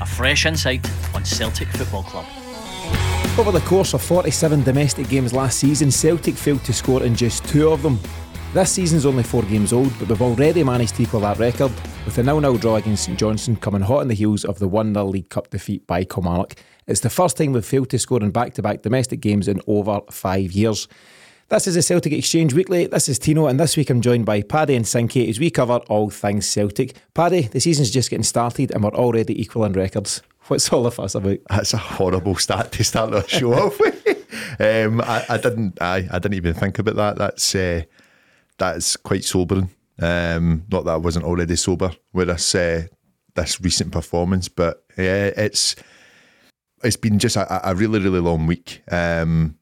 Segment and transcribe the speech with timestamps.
[0.00, 2.26] a fresh insight on Celtic Football Club.
[3.38, 7.44] Over the course of 47 domestic games last season, Celtic failed to score in just
[7.48, 7.98] two of them.
[8.54, 11.70] This season's only four games old, but we've already managed to equal that record,
[12.04, 14.66] with a 0 0 draw against St Johnstone coming hot on the heels of the
[14.66, 16.54] 1 0 League Cup defeat by Kilmarnock.
[16.86, 19.60] It's the first time we've failed to score in back to back domestic games in
[19.66, 20.88] over five years.
[21.50, 22.88] This is the Celtic Exchange Weekly.
[22.88, 25.76] This is Tino, and this week I'm joined by Paddy and Sinky as we cover
[25.88, 26.94] all things Celtic.
[27.14, 30.20] Paddy, the season's just getting started and we're already equaling records.
[30.48, 31.38] What's all the fuss about?
[31.48, 33.94] That's a horrible stat to start the show off with.
[34.60, 35.80] Um, I, I didn't.
[35.80, 37.16] I, I didn't even think about that.
[37.16, 37.82] That's uh,
[38.58, 39.70] that's quite sobering.
[40.00, 42.86] Um, not that I wasn't already sober with this uh,
[43.34, 45.76] this recent performance, but yeah, it's
[46.82, 48.82] it's been just a, a really really long week.
[48.90, 49.57] Um,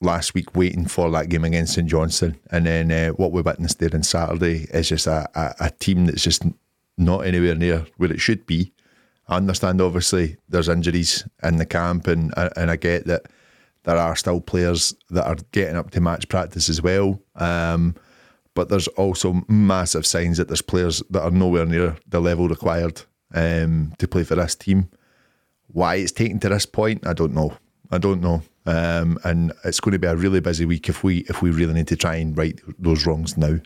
[0.00, 3.78] last week waiting for that game against St Johnstone, and then uh, what we witnessed
[3.78, 6.42] there on Saturday is just a, a, a team that's just
[6.98, 8.72] not anywhere near where it should be.
[9.28, 13.26] I understand, obviously, there's injuries in the camp, and and I get that
[13.84, 17.20] there are still players that are getting up to match practice as well.
[17.36, 17.94] Um,
[18.54, 23.02] but there's also massive signs that there's players that are nowhere near the level required
[23.34, 24.88] um, to play for this team.
[25.68, 27.56] Why it's taken to this point, I don't know.
[27.90, 28.42] I don't know.
[28.66, 31.74] Um, and it's going to be a really busy week if we if we really
[31.74, 33.58] need to try and right those wrongs now.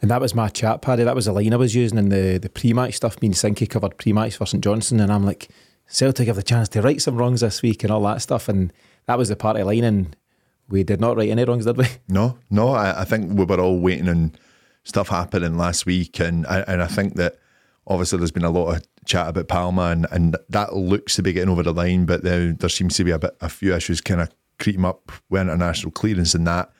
[0.00, 1.04] And that was my chat, Paddy.
[1.04, 3.20] That was the line I was using in the, the pre match stuff.
[3.20, 5.48] Me and Sinky covered pre match for St Johnstone, and I'm like,
[5.86, 8.48] Celtic have the chance to right some wrongs this week and all that stuff.
[8.48, 8.72] And
[9.06, 10.16] that was the party line, and
[10.68, 11.86] we did not right any wrongs, did we?
[12.08, 12.68] No, no.
[12.68, 14.32] I, I think we were all waiting on
[14.84, 17.38] stuff happening last week, and and I think that
[17.86, 21.32] obviously there's been a lot of chat about Palma, and, and that looks to be
[21.32, 24.00] getting over the line, but there, there seems to be a bit a few issues
[24.00, 26.70] kind of creeping up with international clearance and that.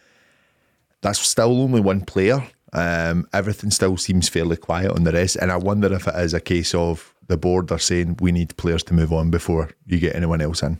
[1.00, 2.47] That's still only one player.
[2.72, 6.34] Um, everything still seems fairly quiet on the rest, and I wonder if it is
[6.34, 9.99] a case of the board are saying we need players to move on before you
[9.99, 10.78] get anyone else in.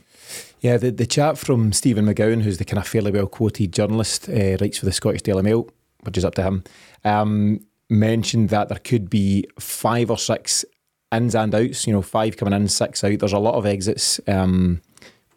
[0.61, 4.27] Yeah, the, the chat from Stephen McGowan, who's the kind of fairly well quoted journalist,
[4.27, 5.69] uh, writes for the Scottish Daily Mail,
[6.01, 6.63] which is up to him,
[7.05, 10.65] um, mentioned that there could be five or six
[11.11, 13.19] ins and outs, you know, five coming in, six out.
[13.19, 14.81] There's a lot of exits um,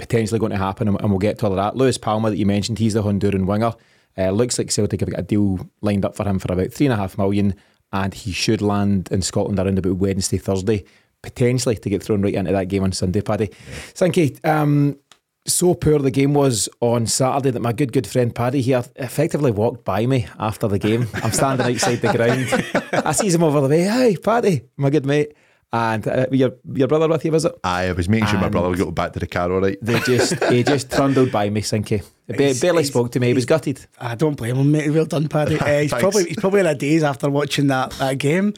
[0.02, 1.76] potentially going to happen, and, and we'll get to all of that.
[1.76, 3.72] Luis Palma, that you mentioned, he's the Honduran winger.
[4.18, 6.86] Uh, looks like Celtic have got a deal lined up for him for about three
[6.86, 7.54] and a half million,
[7.92, 10.84] and he should land in Scotland around about Wednesday, Thursday,
[11.22, 13.46] potentially to get thrown right into that game on Sunday, Paddy.
[13.94, 14.98] Thank Um,
[15.46, 19.52] so poor the game was on Saturday that my good, good friend Paddy here effectively
[19.52, 21.08] walked by me after the game.
[21.14, 23.06] I'm standing outside the ground.
[23.06, 23.82] I sees him over the way.
[23.82, 25.32] Hey, Paddy, my good mate.
[25.74, 27.54] And uh, your your brother with you, was it?
[27.64, 29.78] Aye, I was making sure my brother would go back to the car all right.
[29.80, 32.04] They just he just trundled by me, Sinky.
[32.26, 33.28] He ba- barely spoke to me.
[33.28, 33.86] He was gutted.
[33.98, 34.90] I don't blame him, mate.
[34.90, 35.58] Well done, Paddy.
[35.62, 38.52] Uh, he's probably he's probably in a daze after watching that, that game.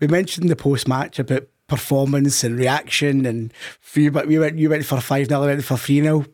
[0.00, 4.70] We mentioned the post match about performance and reaction, and few, but we went you
[4.70, 6.24] went for five 0 went for three 0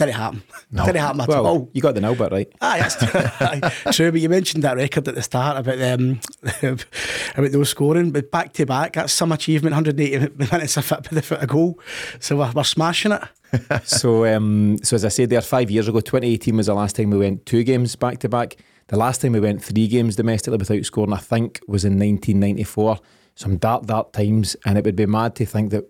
[0.00, 0.42] Didn't happen.
[0.72, 1.70] Didn't happen at Well, all.
[1.72, 2.52] you got the nil bit right.
[2.60, 3.92] Aye, that's true.
[3.92, 4.12] true.
[4.12, 6.20] But you mentioned that record at the start about them
[6.62, 9.74] about those scoring, but back to back, that's some achievement.
[9.74, 11.78] 180 minutes of fit by the foot of goal,
[12.18, 13.22] so we're, we're smashing it.
[13.84, 17.10] so, um, so as I said there, five years ago, 2018 was the last time
[17.10, 18.56] we went two games back to back.
[18.88, 22.98] The last time we went three games domestically without scoring, I think, was in 1994.
[23.36, 25.84] Some dark, dark times, and it would be mad to think that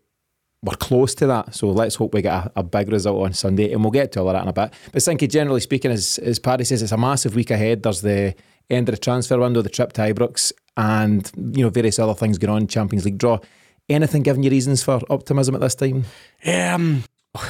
[0.62, 1.54] we're close to that.
[1.54, 4.20] So let's hope we get a, a big result on Sunday, and we'll get to
[4.20, 4.72] all of that in a bit.
[4.92, 7.82] But Sinky, generally speaking, as, as Paddy says, it's a massive week ahead.
[7.82, 8.34] There's the
[8.68, 12.38] end of the transfer window, the trip to Ibrox, and you know various other things
[12.38, 12.66] going on.
[12.66, 13.38] Champions League draw.
[13.88, 16.04] Anything giving you reasons for optimism at this time?
[16.46, 17.02] Um,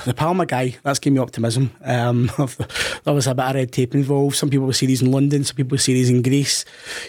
[0.05, 1.71] the Palma guy, that's giving me optimism.
[1.83, 2.31] Um,
[3.05, 4.37] there was a bit of red tape involved.
[4.37, 6.65] Some people will see these in London, some people will see these in Greece.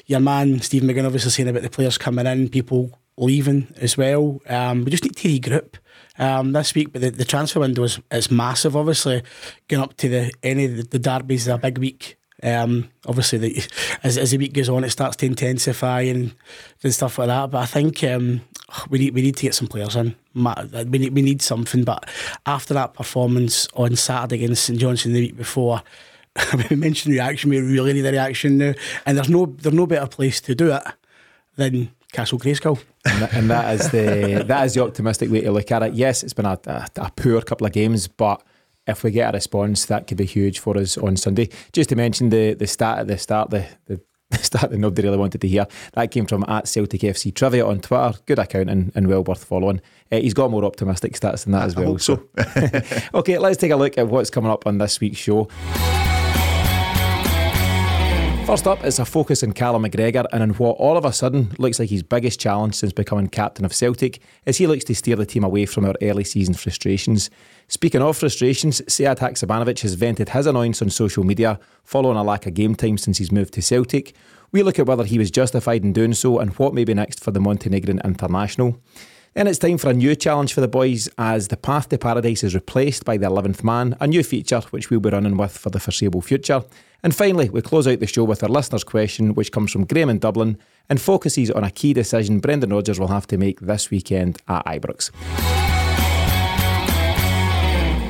[0.08, 4.42] Your man, Steve McGinn, obviously saying about the players coming in, people leaving as well.
[4.48, 5.76] Um, we just need to regroup.
[6.22, 8.78] Um, this week, but the, the transfer window is, is massive.
[8.78, 9.24] Obviously,
[9.68, 12.18] going up to the any of the, the derbies, a big week.
[12.44, 13.64] Um, obviously, the,
[14.04, 16.34] as, as the week goes on, it starts to intensify and,
[16.84, 17.52] and stuff like that.
[17.52, 18.42] But I think um,
[18.90, 20.16] we need we need to get some players in.
[20.36, 21.84] We need we need something.
[21.84, 22.08] But
[22.46, 25.82] after that performance on Saturday against St Johnstone the week before,
[26.70, 27.50] we mentioned reaction.
[27.50, 28.74] We really need a reaction now,
[29.08, 30.84] and there's no there's no better place to do it
[31.56, 32.80] than Castle Grayskull.
[33.06, 35.94] And, that, and that is the that is the optimistic way to look at it.
[35.94, 38.44] Yes, it's been a, a, a poor couple of games, but
[38.88, 41.50] if we get a response, that could be huge for us on Sunday.
[41.74, 44.02] Just to mention the the stat at the start, the, the
[44.42, 45.68] stat that nobody really wanted to hear.
[45.94, 48.14] That came from at Celtic FC Trivia on Twitter.
[48.26, 49.82] Good account and, and well worth following.
[50.12, 51.98] Uh, he's got more optimistic stats than that as well.
[51.98, 52.24] so.
[53.14, 55.48] okay, let's take a look at what's coming up on this week's show.
[58.46, 61.54] First up is a focus on Callum McGregor and on what all of a sudden
[61.58, 65.16] looks like his biggest challenge since becoming captain of Celtic as he looks to steer
[65.16, 67.30] the team away from our early season frustrations.
[67.70, 72.46] Speaking of frustrations, Sead Haksabanovic has vented his annoyance on social media following a lack
[72.46, 74.14] of game time since he's moved to Celtic.
[74.52, 77.24] We look at whether he was justified in doing so and what may be next
[77.24, 78.82] for the Montenegrin international.
[79.34, 82.44] Then it's time for a new challenge for the boys as the Path to Paradise
[82.44, 85.70] is replaced by the 11th man, a new feature which we'll be running with for
[85.70, 86.64] the foreseeable future.
[87.02, 90.10] And finally, we close out the show with our listener's question, which comes from Graham
[90.10, 90.58] in Dublin
[90.90, 94.66] and focuses on a key decision Brendan Rodgers will have to make this weekend at
[94.66, 95.12] Ibrox.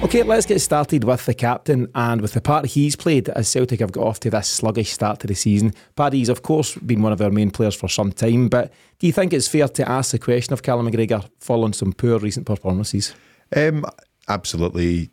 [0.04, 3.80] Okay, let's get started with the captain and with the part he's played as Celtic
[3.82, 5.76] have got off to this sluggish start to the season.
[5.96, 9.14] Paddy's, of course, been one of our main players for some time, but do you
[9.14, 13.14] think it's fair to ask the question of Callum McGregor following some poor recent performances?
[13.56, 13.86] Um,
[14.28, 15.12] absolutely.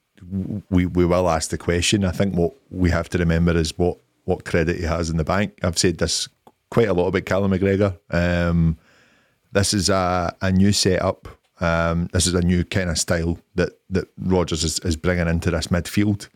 [0.71, 2.03] We, we will ask the question.
[2.05, 5.25] I think what we have to remember is what, what credit he has in the
[5.25, 5.59] bank.
[5.63, 6.31] I've said this
[6.71, 7.99] quite a lot about Callum McGregor.
[8.11, 8.79] Um,
[9.53, 11.29] this is a, a new setup
[11.61, 15.51] um, this is a new kind of style that that Rodgers is, is bringing into
[15.51, 16.29] this midfield.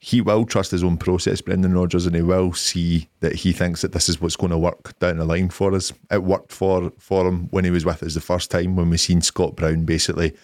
[0.00, 3.82] He will trust his own process, Brendan Rodgers, and he will see that he thinks
[3.82, 5.92] that this is what's going to work down the line for us.
[6.10, 8.96] It worked for for him when he was with us the first time when we
[8.96, 10.34] seen Scott Brown basically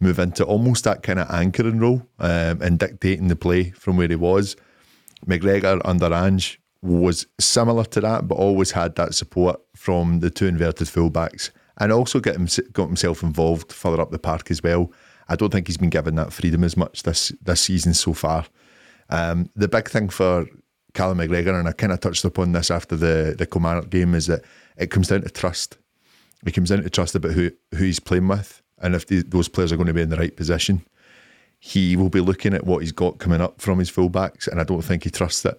[0.00, 4.08] move into almost that kind of anchoring role um, and dictating the play from where
[4.08, 4.56] he was.
[5.26, 10.46] McGregor under Ange was similar to that, but always had that support from the two
[10.46, 14.92] inverted fullbacks and also get him got himself involved further up the park as well.
[15.28, 18.46] I don't think he's been given that freedom as much this this season so far.
[19.10, 20.46] Um, the big thing for
[20.94, 24.26] Callum McGregor, and I kind of touched upon this after the the Kilmarnock game, is
[24.26, 24.44] that
[24.76, 25.78] it comes down to trust.
[26.46, 29.48] It comes down to trust about who who he's playing with, and if the, those
[29.48, 30.84] players are going to be in the right position.
[31.58, 34.64] He will be looking at what he's got coming up from his fullbacks, and I
[34.64, 35.58] don't think he trusts it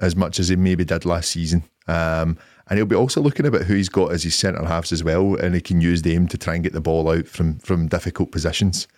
[0.00, 1.64] as much as he maybe did last season.
[1.86, 2.38] Um,
[2.68, 5.36] and he'll be also looking about who he's got as his centre halves as well,
[5.36, 8.32] and he can use them to try and get the ball out from from difficult
[8.32, 8.88] positions.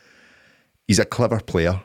[0.87, 1.83] He's a clever player,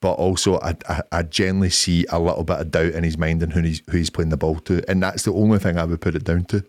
[0.00, 3.42] but also I, I, I generally see a little bit of doubt in his mind
[3.42, 5.84] on who he's who he's playing the ball to, and that's the only thing I
[5.84, 6.64] would put it down to.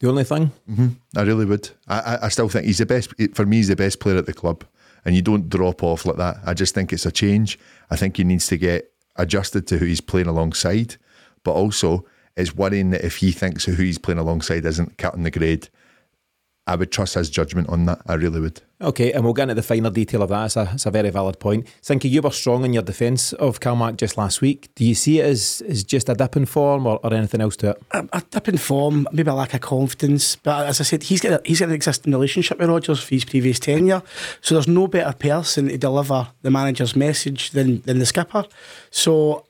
[0.00, 0.88] The only thing, mm-hmm.
[1.16, 1.70] I really would.
[1.88, 3.12] I, I still think he's the best.
[3.34, 4.64] For me, he's the best player at the club,
[5.04, 6.38] and you don't drop off like that.
[6.44, 7.58] I just think it's a change.
[7.90, 10.96] I think he needs to get adjusted to who he's playing alongside,
[11.44, 12.04] but also
[12.36, 15.68] is worrying that if he thinks who he's playing alongside isn't cutting the grade,
[16.68, 18.02] I would trust his judgment on that.
[18.06, 18.60] I really would.
[18.80, 20.44] Okay, and we'll get into the finer detail of that.
[20.44, 21.66] It's a, it's a very valid point.
[21.82, 24.68] Sinky, you were strong in your defence of Calmac just last week.
[24.76, 27.56] Do you see it as, as just a dip in form or, or anything else
[27.56, 27.82] to it?
[27.92, 30.36] A, a, dip in form, maybe a lack of confidence.
[30.36, 33.14] But as I said, he's got, a, he's got an existing relationship with Rodgers for
[33.14, 34.02] his previous tenure.
[34.42, 38.44] So there's no better person to deliver the manager's message than, than the skipper.
[38.90, 39.44] So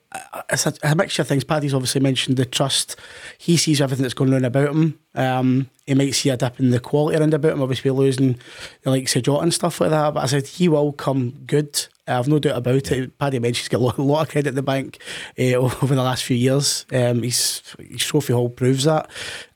[0.49, 1.43] it's a, a, mixture of things.
[1.43, 2.95] Paddy's obviously mentioned the trust.
[3.37, 4.99] He sees everything that's going on about him.
[5.13, 8.39] Um, he might see a dip in the quality around about him, obviously losing
[8.81, 10.13] the likes of Jota and stuff like that.
[10.13, 11.87] But I said he will come good.
[12.07, 13.17] I've no doubt about it.
[13.19, 14.97] Paddy mentioned he's got a lot, of credit in the bank
[15.37, 16.87] uh, over the last few years.
[16.91, 19.09] Um, his, his trophy haul proves that.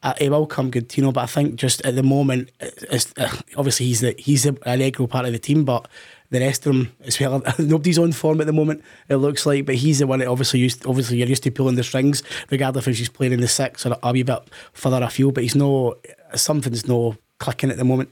[0.04, 1.12] Uh, he will come good, you know.
[1.12, 5.08] But I think just at the moment, it's, uh, obviously he's the he's an integral
[5.08, 5.88] part of the team, but
[6.34, 7.42] the rest of them as well.
[7.60, 8.84] Nobody's on form at the moment.
[9.08, 10.86] It looks like, but he's the one that obviously used.
[10.86, 13.96] Obviously, you're used to pulling the strings, regardless if he's playing in the six or
[14.02, 15.36] a wee bit further afield.
[15.36, 15.96] But he's no
[16.36, 18.10] something's no clicking at the moment.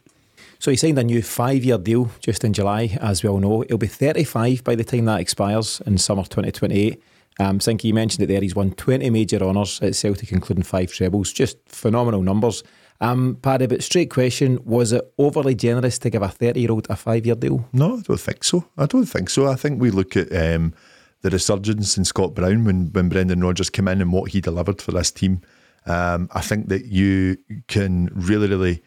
[0.60, 3.62] So he signed a new five-year deal just in July, as we all know.
[3.68, 7.02] He'll be 35 by the time that expires in summer 2028.
[7.40, 8.42] Um, Sinky, you mentioned it there.
[8.42, 11.34] He's won 20 major honours at Celtic, including five trebles.
[11.34, 12.64] Just phenomenal numbers.
[13.02, 17.36] Um, Paddy, but straight question: Was it overly generous to give a thirty-year-old a five-year
[17.36, 17.68] deal?
[17.74, 18.66] No, I don't think so.
[18.78, 19.48] I don't think so.
[19.48, 20.74] I think we look at um,
[21.22, 24.82] the resurgence in Scott Brown when when Brendan Rodgers came in and what he delivered
[24.82, 25.42] for this team.
[25.88, 28.84] Um, I think that you can really, really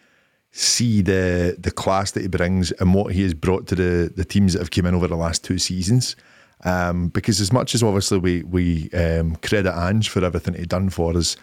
[0.53, 4.25] see the the class that he brings and what he has brought to the the
[4.25, 6.15] teams that have come in over the last two seasons.
[6.65, 10.89] Um, because as much as obviously we we um, credit Ange for everything he done
[10.89, 11.37] for us,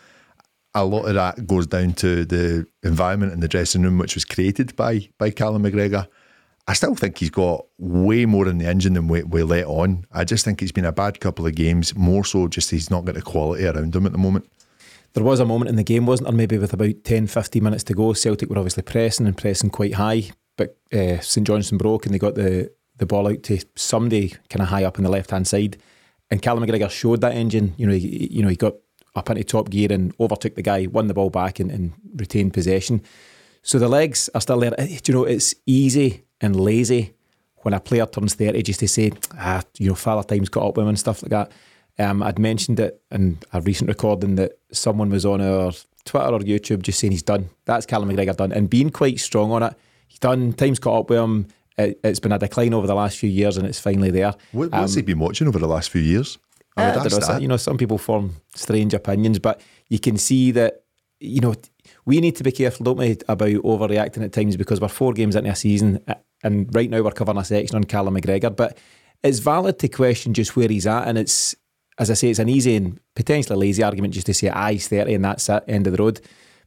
[0.74, 4.26] a lot of that goes down to the environment in the dressing room, which was
[4.26, 6.08] created by by Callum McGregor.
[6.68, 10.06] I still think he's got way more in the engine than we, we let on.
[10.12, 13.04] I just think he's been a bad couple of games, more so just he's not
[13.04, 14.50] got the quality around him at the moment.
[15.14, 16.38] There was a moment in the game, wasn't there?
[16.38, 19.96] Maybe with about 10, 15 minutes to go, Celtic were obviously pressing and pressing quite
[19.96, 24.30] high, but uh, St Johnstone broke and they got the, the ball out to somebody
[24.50, 25.78] kind of high up on the left hand side.
[26.30, 27.74] And Callum McGregor showed that engine.
[27.76, 28.76] You know, he, you know, he got
[29.16, 32.54] up into top gear and overtook the guy, won the ball back and, and retained
[32.54, 33.02] possession.
[33.64, 34.74] So the legs are still there.
[34.80, 37.14] Eh, do you know, it's easy and lazy
[37.58, 40.78] when a player turns 30 just to say, ah, you know, father time's got up
[40.78, 41.52] with him and stuff like that.
[42.00, 45.72] Um, I'd mentioned it in a recent recording that someone was on our
[46.06, 47.50] Twitter or YouTube just saying he's done.
[47.66, 48.52] That's Callum McGregor done.
[48.52, 49.74] And being quite strong on it.
[50.08, 51.48] He's done, time's caught up with him.
[51.78, 54.34] It, has been a decline over the last few years and it's finally there.
[54.52, 56.38] What, what's um, he been watching over the last few years?
[56.78, 60.52] I, I don't know, you know, some people form strange opinions, but you can see
[60.52, 60.84] that,
[61.20, 61.54] you know,
[62.06, 65.36] we need to be careful, don't we, about overreacting at times because we're four games
[65.36, 66.04] into a season
[66.44, 68.78] and right now we're covering a section on Callum McGregor, but
[69.22, 71.56] it's valid to question just where he's at and it's
[72.00, 74.88] as I say, it's an easy and potentially lazy argument just to say, ah, he's
[74.88, 76.20] 30 and that's it, end of the road.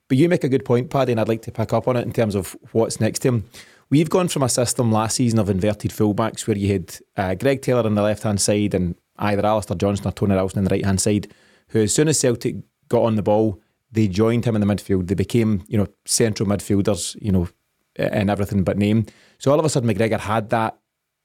[0.08, 2.02] But you make a good point, Paddy, and I'd like to pick up on it
[2.02, 3.44] in terms of what's next to him.
[3.90, 7.62] We've gone from a system last season of inverted fullbacks where you had uh, Greg
[7.62, 10.71] Taylor on the left hand side and either Alistair Johnston or Tony Ralston on the
[10.71, 11.33] right hand side,
[11.68, 12.56] who as soon as Celtic
[12.88, 15.06] got on the ball, they joined him in the midfield.
[15.06, 17.49] They became, you know, central midfielders, you know,
[17.97, 19.06] and everything but name.
[19.38, 20.76] So all of a sudden, McGregor had that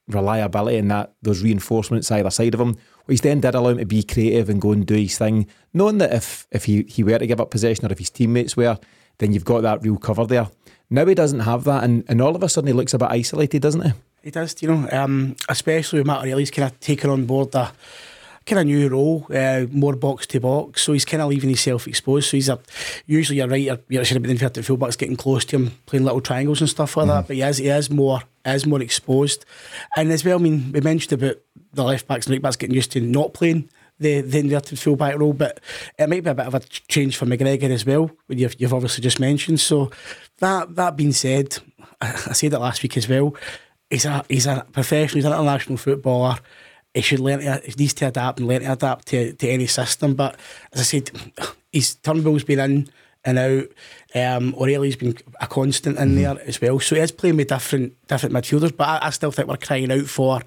[0.08, 3.86] reliability and that those reinforcements either side of him, which then did allow him to
[3.86, 7.18] be creative and go and do his thing, knowing that if if he, he were
[7.18, 8.78] to give up possession or if his teammates were,
[9.18, 10.48] then you've got that real cover there.
[10.88, 13.10] Now he doesn't have that, and, and all of a sudden he looks a bit
[13.10, 13.92] isolated, doesn't he?
[14.22, 17.70] He does, you know, um, especially with Matt O'Riley's kind of taken on board the
[18.46, 20.82] kind of new role, uh, more box to box.
[20.82, 22.28] So he's kind of leaving himself exposed.
[22.28, 22.58] So he's a
[23.06, 23.62] usually you're right.
[23.62, 26.68] You're, you're should have been inverted fullbacks getting close to him, playing little triangles and
[26.68, 27.08] stuff like mm.
[27.08, 27.18] that.
[27.20, 27.26] Mm-hmm.
[27.28, 29.44] But he is he is more is more exposed,
[29.96, 30.38] and as well.
[30.38, 31.36] I mean, we mentioned about
[31.72, 33.68] the left backs and right backs getting used to not playing
[34.00, 35.60] the, the inverted fullback role, but
[35.98, 39.02] it might be a bit of a change for McGregor as well, you've, you've obviously
[39.02, 39.60] just mentioned.
[39.60, 39.90] So
[40.38, 41.58] that that being said,
[42.00, 43.34] I, I said it last week as well.
[43.90, 46.38] He's a he's a professional, he's an international footballer
[46.94, 49.66] he should learn to, he needs to adapt and learn to adapt to, to any
[49.66, 50.14] system.
[50.14, 50.36] But
[50.72, 51.10] as I said,
[51.72, 52.88] his Turnbull's been in
[53.24, 53.66] and out.
[54.14, 56.22] Um, O'Riley's been a constant in mm-hmm.
[56.22, 56.80] there as well.
[56.80, 58.76] So he is playing with different different midfielders.
[58.76, 60.40] But I, I still think we're crying out for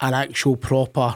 [0.00, 1.14] an actual proper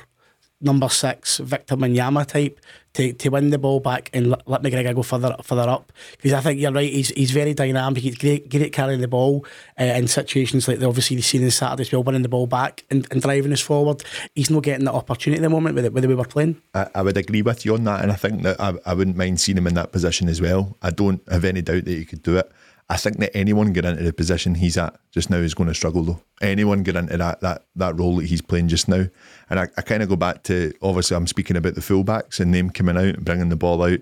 [0.61, 2.61] number six Victor Wanyama type
[2.93, 5.93] to, to win the ball back and let, let McGregor go further further up.
[6.17, 9.47] Because I think you're right he's, he's very dynamic he's great, great carrying the ball
[9.79, 12.47] uh, in situations like the, obviously the scene in Saturday as well winning the ball
[12.47, 14.03] back and, and driving us forward.
[14.35, 16.61] He's not getting that opportunity at the moment with, it, with the way we're playing.
[16.75, 19.17] I, I, would agree with you on that and I think that I, I wouldn't
[19.17, 20.77] mind seeing him in that position as well.
[20.83, 22.51] I don't have any doubt that he could do it
[22.91, 25.75] I think that anyone get into the position he's at just now is going to
[25.77, 26.21] struggle though.
[26.43, 29.07] Anyone get into that that that role that he's playing just now,
[29.49, 32.53] and I, I kind of go back to obviously I'm speaking about the fullbacks and
[32.53, 34.01] them coming out and bringing the ball out,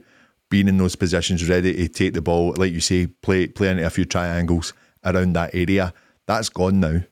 [0.48, 3.84] being in those positions ready to take the ball, like you say, play play into
[3.84, 4.72] a few triangles
[5.04, 5.92] around that area.
[6.26, 7.02] That's gone now.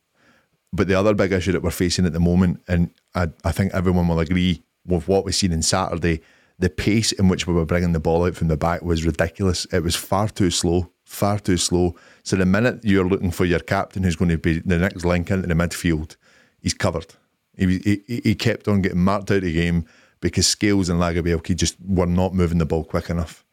[0.73, 3.75] But the other big issue that we're facing at the moment, and I, I think
[3.75, 6.23] everyone will agree with what we've seen in Saturday,
[6.59, 9.67] the pace in which we were bringing the ball out from the back was ridiculous.
[9.67, 11.95] It was far too slow far too slow.
[12.25, 15.31] So the minute you're looking for your captain who's going to be the next link
[15.31, 16.17] into the midfield,
[16.61, 17.15] he's covered.
[17.57, 19.87] He, he, he kept on getting marked out of the game
[20.21, 23.45] because Scales and Lagerbielke just were not moving the ball quick enough.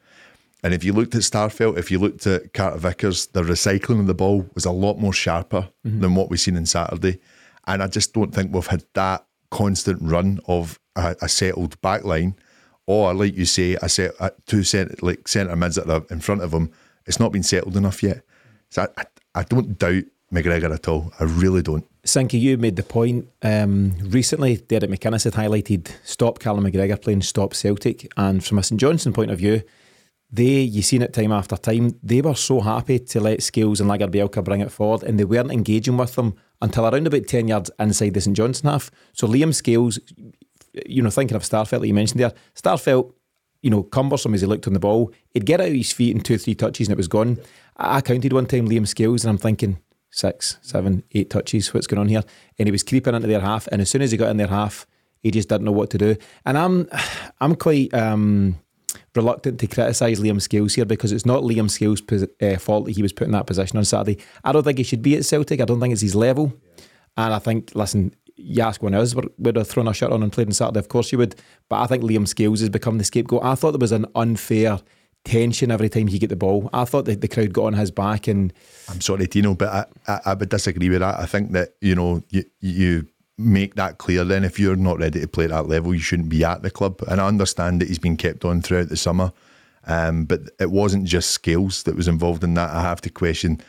[0.64, 4.08] And if you looked at Starfelt, if you looked at Carter Vickers, the recycling of
[4.08, 6.00] the ball was a lot more sharper mm-hmm.
[6.02, 7.20] than what we've seen in Saturday.
[7.68, 12.04] And I just don't think we've had that constant run of a, a settled back
[12.04, 12.36] line
[12.86, 14.14] or, like you say, a set
[14.46, 16.72] two cent, like centre mids that are in front of him
[17.06, 18.24] it's not been settled enough yet.
[18.70, 21.12] So I, I, I don't doubt McGregor at all.
[21.20, 21.86] I really don't.
[22.04, 23.28] Sinky, you made the point.
[23.42, 28.12] Um, recently, Derek McInnes had highlighted stop Callum McGregor playing stop Celtic.
[28.18, 29.62] And from a St Johnstone point of view,
[30.32, 33.90] they, you've seen it time after time, they were so happy to let Scales and
[33.90, 37.70] Lagerbielke bring it forward and they weren't engaging with them until around about 10 yards
[37.78, 38.90] inside the St Johnstone half.
[39.14, 40.00] So Liam Scales,
[40.86, 43.14] you know, thinking of Starfelt that you mentioned there, Starfelt
[43.64, 45.12] you know, cumbersome as he looked on the ball.
[45.30, 47.40] He'd get out of his feet in two or three touches and it was gone.
[47.78, 49.80] I counted one time Liam Scales and I'm thinking
[50.12, 51.74] six, seven, eight touches.
[51.74, 52.24] What's going on here?
[52.60, 53.68] And he was creeping into their half.
[53.72, 54.86] And as soon as he got in their half,
[55.22, 56.18] he just didn't know what to do.
[56.46, 56.90] And I'm,
[57.42, 58.60] I'm quite um,
[59.16, 62.02] reluctant to criticise Liam Scales here because it's not Liam Scales'
[62.42, 64.22] uh, fault that he was put in that position on Saturday.
[64.44, 65.62] I don't think he should be at Celtic.
[65.62, 66.52] I don't think it's his level.
[67.16, 70.24] And I think, listen, you ask one of us would have thrown a shirt on
[70.24, 71.36] and played on Saturday, of course you would.
[71.70, 73.44] But I think Liam Scales has become the scapegoat.
[73.44, 74.80] I thought there was an unfair
[75.24, 76.70] tension every time he get the ball.
[76.74, 78.52] I thought that the crowd got on his back and
[78.90, 81.20] I'm sorry, Tino, but I, I, I would disagree with that.
[81.20, 85.20] I think that, you know, you you make that clear then if you're not ready
[85.20, 87.02] to play at that level, you shouldn't be at the club.
[87.08, 89.32] And I understand that he's been kept on throughout the summer.
[89.86, 92.70] Um, but it wasn't just Scales that was involved in that.
[92.70, 93.62] I have to question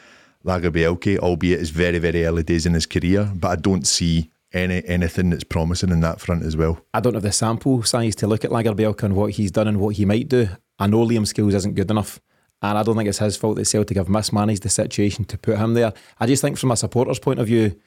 [0.44, 4.86] Lagerbielke, albeit it's very, very early days in his career, but I don't see any
[4.86, 6.80] anything that's promising in that front as well.
[6.94, 9.80] I don't have the sample size to look at Lagerbielke and what he's done and
[9.80, 10.48] what he might do.
[10.78, 12.20] I know Liam Scales isn't good enough.
[12.62, 15.58] And I don't think it's his fault that Celtic have mismanaged the situation to put
[15.58, 15.92] him there.
[16.18, 17.78] I just think from a supporter's point of view,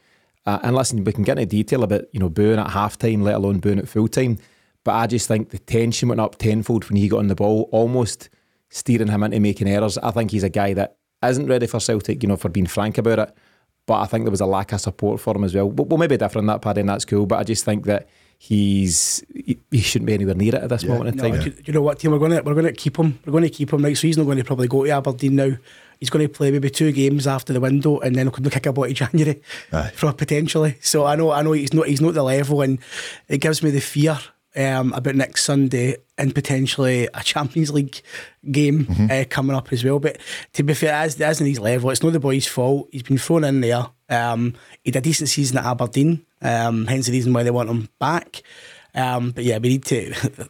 [0.45, 3.23] uh, and listen, we can get into detail about you know booing at half time,
[3.23, 4.37] let alone booing at full time.
[4.83, 7.67] But I just think the tension went up tenfold when he got on the ball,
[7.71, 8.29] almost
[8.69, 9.97] steering him into making errors.
[9.97, 12.97] I think he's a guy that isn't ready for Celtic, you know, for being frank
[12.97, 13.37] about it.
[13.87, 15.69] But I think there was a lack of support for him as well.
[15.69, 17.25] Well, maybe different that Paddy, and that's cool.
[17.25, 20.83] But I just think that he's he, he shouldn't be anywhere near it at this
[20.83, 20.89] yeah.
[20.89, 21.39] moment in time.
[21.39, 22.11] No, do, you know what, team?
[22.11, 23.17] We're going to we're going to keep him.
[23.25, 23.83] We're going to keep him.
[23.83, 25.53] Right, so he's not going to probably go to Aberdeen now.
[25.99, 28.73] He's going to play maybe two games after the window, and then he'll kick a
[28.73, 29.41] body January
[29.71, 29.91] Aye.
[29.95, 30.75] for potentially.
[30.81, 32.79] So I know I know he's not he's not the level, and
[33.29, 34.19] it gives me the fear
[34.57, 38.01] um, about next Sunday and potentially a Champions League
[38.51, 39.07] game mm-hmm.
[39.11, 39.99] uh, coming up as well.
[39.99, 40.17] But
[40.53, 42.89] to be fair, as as in his level, it's not the boy's fault.
[42.91, 43.87] He's been thrown in there.
[44.09, 47.69] Um, he had a decent season at Aberdeen, um, hence the reason why they want
[47.69, 48.41] him back.
[48.95, 50.13] Um, but yeah, we need to.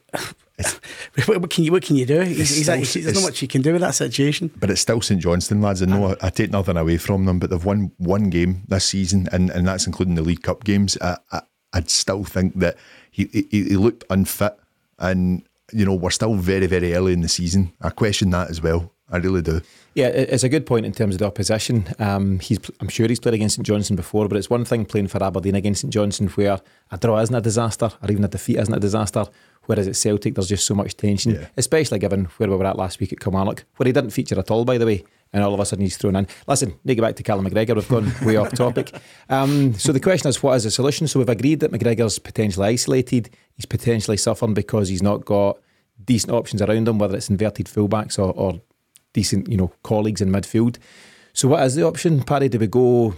[1.25, 2.21] what can you what can you do?
[2.21, 4.49] He's, he's still, there's not much you can do with that situation.
[4.55, 5.81] But it's still St Johnstone, lads.
[5.81, 8.85] I know I, I, take nothing away from them, but they've won one game this
[8.85, 10.97] season, and, and that's including the League Cup games.
[11.01, 11.41] I, I,
[11.73, 12.77] I'd still think that
[13.25, 14.57] he, he, he looked unfit,
[14.99, 15.43] and
[15.73, 17.73] you know we're still very very early in the season.
[17.81, 18.91] I question that as well.
[19.09, 19.61] I really do.
[19.93, 21.87] Yeah, it's a good point in terms of the opposition.
[21.97, 25.07] Um, he's, I'm sure he's played against St Johnstone before, but it's one thing playing
[25.07, 26.59] for Aberdeen against St Johnstone where
[26.91, 29.25] a draw isn't a disaster, or even a defeat isn't a disaster.
[29.65, 31.47] Whereas at Celtic, there's just so much tension, yeah.
[31.57, 34.51] especially given where we were at last week at Kilmarnock, where he didn't feature at
[34.51, 35.03] all, by the way.
[35.33, 36.27] And all of a sudden he's thrown in.
[36.47, 37.75] Listen, need to get back to Callum McGregor.
[37.75, 38.93] We've gone way off topic.
[39.29, 41.05] Um, so the question is, what is the solution?
[41.05, 43.29] So we've agreed that McGregor's potentially isolated.
[43.55, 45.59] He's potentially suffering because he's not got
[46.05, 48.61] decent options around him, whether it's inverted fullbacks or, or
[49.17, 50.77] decent, you know, colleagues in midfield.
[51.33, 52.49] So what is the option, Paddy?
[52.49, 53.15] Do we go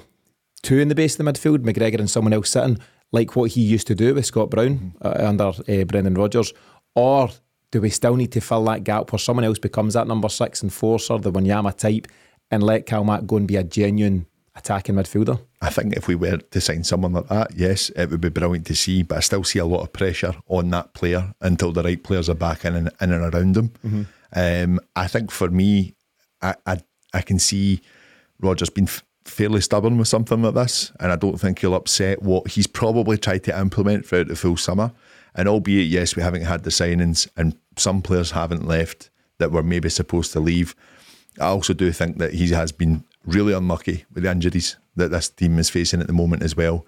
[0.62, 2.80] two in the base of the midfield, McGregor and someone else sitting,
[3.12, 6.54] like what he used to do with Scott Brown uh, under uh, Brendan Rodgers,
[6.96, 7.30] or
[7.72, 10.64] do we still need to fill that gap where someone else becomes that number six
[10.64, 12.08] enforcer, the Wanyama type,
[12.50, 15.40] and let Calmac go and be a genuine attacking midfielder?
[15.62, 18.66] I think if we were to sign someone like that, yes, it would be brilliant
[18.68, 19.04] to see.
[19.04, 22.30] But I still see a lot of pressure on that player until the right players
[22.30, 23.70] are back in and, in and around him.
[23.86, 24.04] Mm-hmm.
[24.34, 25.96] Um, I think for me,
[26.42, 26.80] I, I,
[27.14, 27.82] I can see
[28.40, 32.22] Rodgers being f- fairly stubborn with something like this, and I don't think he'll upset
[32.22, 34.92] what he's probably tried to implement throughout the full summer.
[35.36, 39.64] And albeit, yes, we haven't had the signings, and some players haven't left that were
[39.64, 40.76] maybe supposed to leave.
[41.40, 45.30] I also do think that he has been really unlucky with the injuries that this
[45.30, 46.86] team is facing at the moment as well.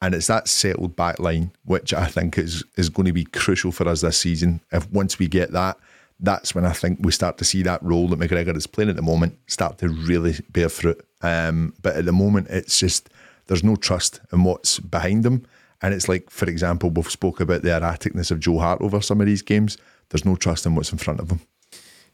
[0.00, 3.70] And it's that settled back line, which I think is is going to be crucial
[3.70, 4.60] for us this season.
[4.72, 5.78] If once we get that,
[6.22, 8.96] that's when I think we start to see that role that McGregor is playing at
[8.96, 11.04] the moment start to really bear fruit.
[11.20, 13.10] Um, but at the moment, it's just
[13.46, 15.44] there's no trust in what's behind them.
[15.82, 19.20] And it's like, for example, we've spoke about the erraticness of Joe Hart over some
[19.20, 19.76] of these games.
[20.10, 21.40] There's no trust in what's in front of them.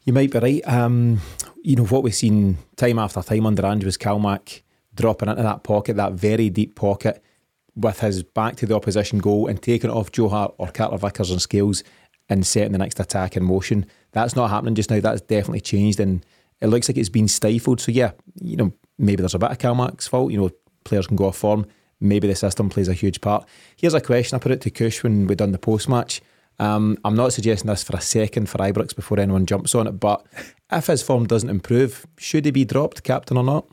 [0.05, 0.67] You might be right.
[0.67, 1.21] Um,
[1.61, 4.63] you know what we've seen time after time under Andrews Calmac
[4.95, 7.23] dropping into that pocket, that very deep pocket,
[7.75, 10.97] with his back to the opposition goal and taking it off Joe Hart or Carter
[10.97, 11.83] Vickers on scales
[12.27, 13.85] and setting the next attack in motion.
[14.11, 14.99] That's not happening just now.
[14.99, 16.25] That's definitely changed, and
[16.61, 17.81] it looks like it's been stifled.
[17.81, 20.31] So yeah, you know maybe there's a bit of Calmac's fault.
[20.31, 20.49] You know
[20.83, 21.65] players can go off form.
[22.01, 23.45] Maybe the system plays a huge part.
[23.75, 26.21] Here's a question I put it to Kush when we done the post match.
[26.57, 29.93] Um, I'm not suggesting this for a second for Ibrox before anyone jumps on it,
[29.93, 30.25] but
[30.71, 33.65] if his form doesn't improve, should he be dropped, captain or not?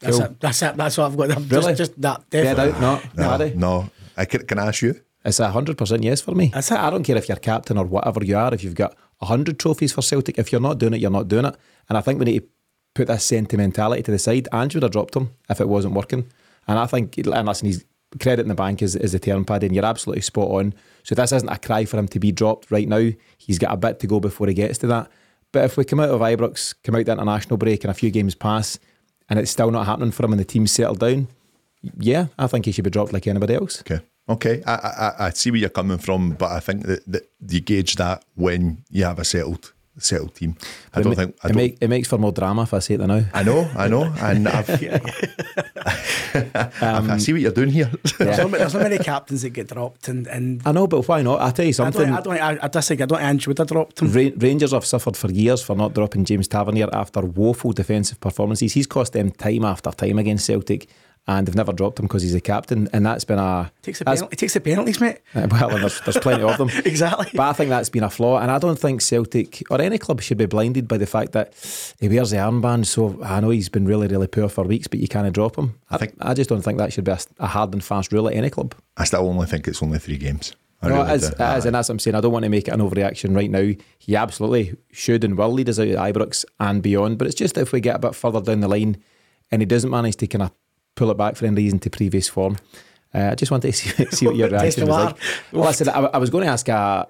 [0.00, 0.26] That's cool.
[0.26, 0.40] it.
[0.40, 0.76] That's it.
[0.76, 1.28] That's what I've got.
[1.50, 1.74] Really?
[1.74, 2.28] Just, just that.
[2.30, 2.80] Dead out?
[2.80, 3.00] No.
[3.38, 3.48] No.
[3.54, 3.90] no.
[4.16, 5.00] I can, can I ask you?
[5.26, 6.50] It's a hundred percent yes for me.
[6.54, 6.78] That's it.
[6.78, 8.54] I don't care if you're captain or whatever you are.
[8.54, 11.44] If you've got hundred trophies for Celtic, if you're not doing it, you're not doing
[11.44, 11.56] it.
[11.88, 12.48] And I think we need to
[12.94, 14.48] put this sentimentality to the side.
[14.52, 16.30] Ange would have dropped him if it wasn't working.
[16.68, 17.84] And I think, and listen, he's
[18.20, 20.74] credit in the bank is, is the term Paddy, and you're absolutely spot on.
[21.02, 23.10] So this isn't a cry for him to be dropped right now.
[23.36, 25.10] He's got a bit to go before he gets to that.
[25.52, 28.10] But if we come out of Ibrox, come out the international break, and a few
[28.10, 28.78] games pass,
[29.28, 31.28] and it's still not happening for him, and the team's settled down,
[31.98, 33.80] yeah, I think he should be dropped like anybody else.
[33.80, 34.00] Okay.
[34.28, 37.60] Okay, I, I I see where you're coming from, but I think that, that you
[37.60, 40.56] gauge that when you have a settled settled team.
[40.94, 42.80] I don't it, think I it, don't, make, it makes for more drama if I
[42.80, 43.24] say it now.
[43.32, 44.68] I know, I know, and I've,
[47.10, 47.90] I see what you're doing here.
[48.18, 51.22] There's, not, there's not many captains that get dropped, and, and I know, but why
[51.22, 51.40] not?
[51.40, 52.02] I'll tell you something.
[52.02, 52.24] I something.
[52.24, 53.02] don't, I don't, I, I disagree.
[53.04, 54.12] I don't think Ange would have dropped him.
[54.12, 58.72] Ra- Rangers have suffered for years for not dropping James Tavernier after woeful defensive performances.
[58.72, 60.88] He's cost them time after time against Celtic,
[61.28, 62.88] and they've never dropped him because he's a captain.
[62.92, 65.18] And that's been a Takes the that's- penalty, takes the penalties, mate.
[65.34, 66.70] Uh, well, and there's, there's plenty of them.
[66.84, 67.30] Exactly.
[67.34, 68.38] But I think that's been a flaw.
[68.38, 71.52] And I don't think Celtic or any club should be blinded by the fact that
[72.00, 72.86] he wears the armband.
[72.86, 75.74] So I know he's been really, really poor for weeks, but you can't drop him.
[75.90, 78.28] I, think- I just don't think that should be a, a hard and fast rule
[78.28, 78.74] at any club.
[78.96, 80.52] I still only think it's only three games.
[80.82, 81.36] I No, really it is, do.
[81.42, 82.14] it is, and that's what I'm saying.
[82.14, 83.72] I don't want to make it an overreaction right now.
[83.98, 87.16] He absolutely should and will lead us out at Ibrox and beyond.
[87.18, 88.98] But it's just if we get a bit further down the line
[89.50, 90.52] and he doesn't manage to kind of
[90.96, 92.56] pull it back for any reason to previous form.
[93.14, 95.16] Uh, I just wanted to see, see what your Test reaction was like.
[95.52, 97.06] Well, I said I, I was going to ask a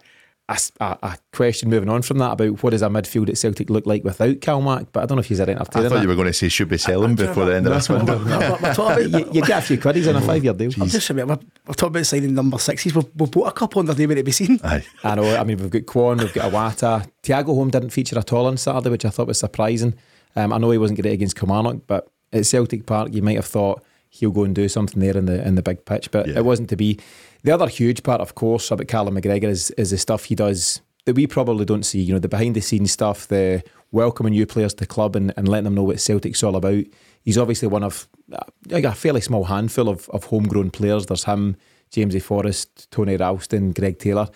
[0.48, 4.04] a question moving on from that about what does a midfield at Celtic look like
[4.04, 6.02] without Calmac, but I don't know if he's right enough to I thought that.
[6.02, 8.16] you were going to say should be selling before the end of this window.
[8.24, 10.70] We're, we're talking about, you, you get a few quiddies on a five year deal.
[10.80, 12.94] I'm just saying, we're, we're talking about signing number sixes.
[12.94, 14.60] We've, we've bought a couple and they're nowhere to be seen.
[14.62, 14.84] Aye.
[15.02, 15.36] I know.
[15.36, 17.10] I mean, we've got Kwon, we've got Iwata.
[17.24, 19.94] Thiago Holm didn't feature at all on Saturday, which I thought was surprising.
[20.36, 23.46] Um, I know he wasn't great against Kilmarnock, but at Celtic Park, you might have
[23.46, 26.38] thought he'll go and do something there in the in the big pitch, but Yeah.
[26.38, 26.98] it wasn't to be.
[27.42, 30.80] The other huge part, of course, about Callum McGregor is is the stuff he does
[31.04, 32.00] that we probably don't see.
[32.00, 33.62] You know, the behind the scenes stuff, the
[33.92, 36.84] welcoming new players to the club and, and letting them know what Celtic's all about.
[37.22, 41.06] He's obviously one of uh, like a fairly small handful of, of homegrown players.
[41.06, 41.56] There's him,
[41.92, 44.28] Jamesy Forrest, Tony Ralston, Greg Taylor.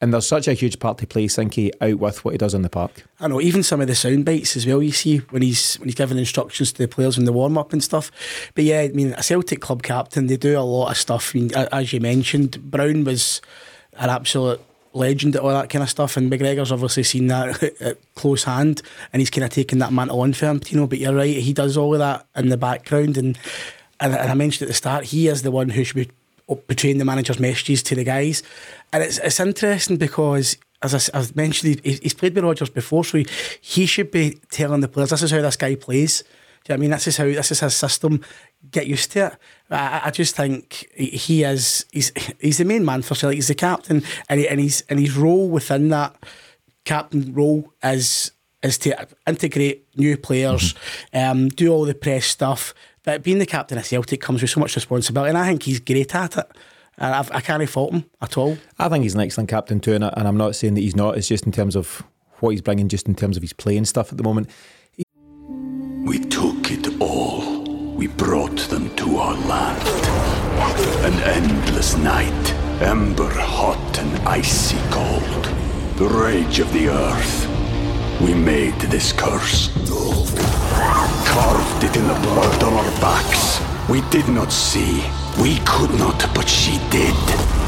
[0.00, 2.60] And there's such a huge part to play Sinky out with what he does in
[2.60, 3.04] the park.
[3.18, 4.82] I know, even some of the sound bites as well.
[4.82, 7.72] You see when he's when he's giving instructions to the players in the warm up
[7.72, 8.10] and stuff.
[8.54, 11.32] But yeah, I mean, a Celtic club captain, they do a lot of stuff.
[11.34, 13.40] I mean, as you mentioned, Brown was
[13.94, 14.60] an absolute
[14.92, 18.82] legend at all that kind of stuff, and McGregor's obviously seen that at close hand,
[19.14, 20.60] and he's kind of taken that mantle on for him.
[20.68, 23.38] You know, but you're right, he does all of that in the background, and
[23.98, 26.10] and, and I mentioned at the start, he is the one who should be
[26.68, 28.42] betraying the manager's messages to the guys.
[28.92, 33.18] And it's it's interesting because, as I've mentioned, he, he's played with Rodgers before, so
[33.18, 33.26] he,
[33.60, 36.22] he should be telling the players, this is how this guy plays.
[36.64, 36.90] Do you know what I mean?
[36.90, 38.24] This is how this is his system.
[38.70, 39.36] Get used to it.
[39.70, 43.36] I, I just think he- he is he's he's the main man for Celtic.
[43.36, 46.16] He's the captain, and he, and he's and his role within that
[46.84, 48.32] captain role is
[48.62, 50.74] is to integrate new players,
[51.12, 52.74] um, do all the press stuff.
[53.06, 55.78] But being the captain of Celtic comes with so much responsibility, and I think he's
[55.78, 56.46] great at it.
[56.98, 58.58] And I've, I can't fault him at all.
[58.80, 60.96] I think he's an excellent captain too, and, I, and I'm not saying that he's
[60.96, 61.16] not.
[61.16, 62.02] It's just in terms of
[62.40, 64.50] what he's bringing, just in terms of his playing stuff at the moment.
[66.04, 67.62] We took it all.
[67.94, 69.86] We brought them to our land.
[71.04, 75.44] An endless night, ember hot and icy cold.
[75.96, 78.20] The rage of the earth.
[78.20, 79.70] We made this curse.
[81.26, 83.60] Carved it in the blood on our backs.
[83.88, 85.04] We did not see.
[85.40, 87.14] We could not, but she did.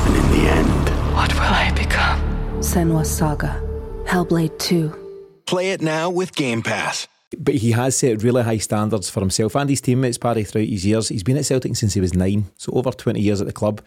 [0.06, 2.20] And in the end, What will I become?
[2.60, 3.62] Senua Saga.
[4.04, 5.42] Hellblade 2.
[5.46, 7.08] Play it now with Game Pass.
[7.36, 10.86] But he has set really high standards for himself and his teammates, Paddy, throughout his
[10.86, 11.08] years.
[11.08, 13.82] He's been at Celtic since he was nine, so over 20 years at the club.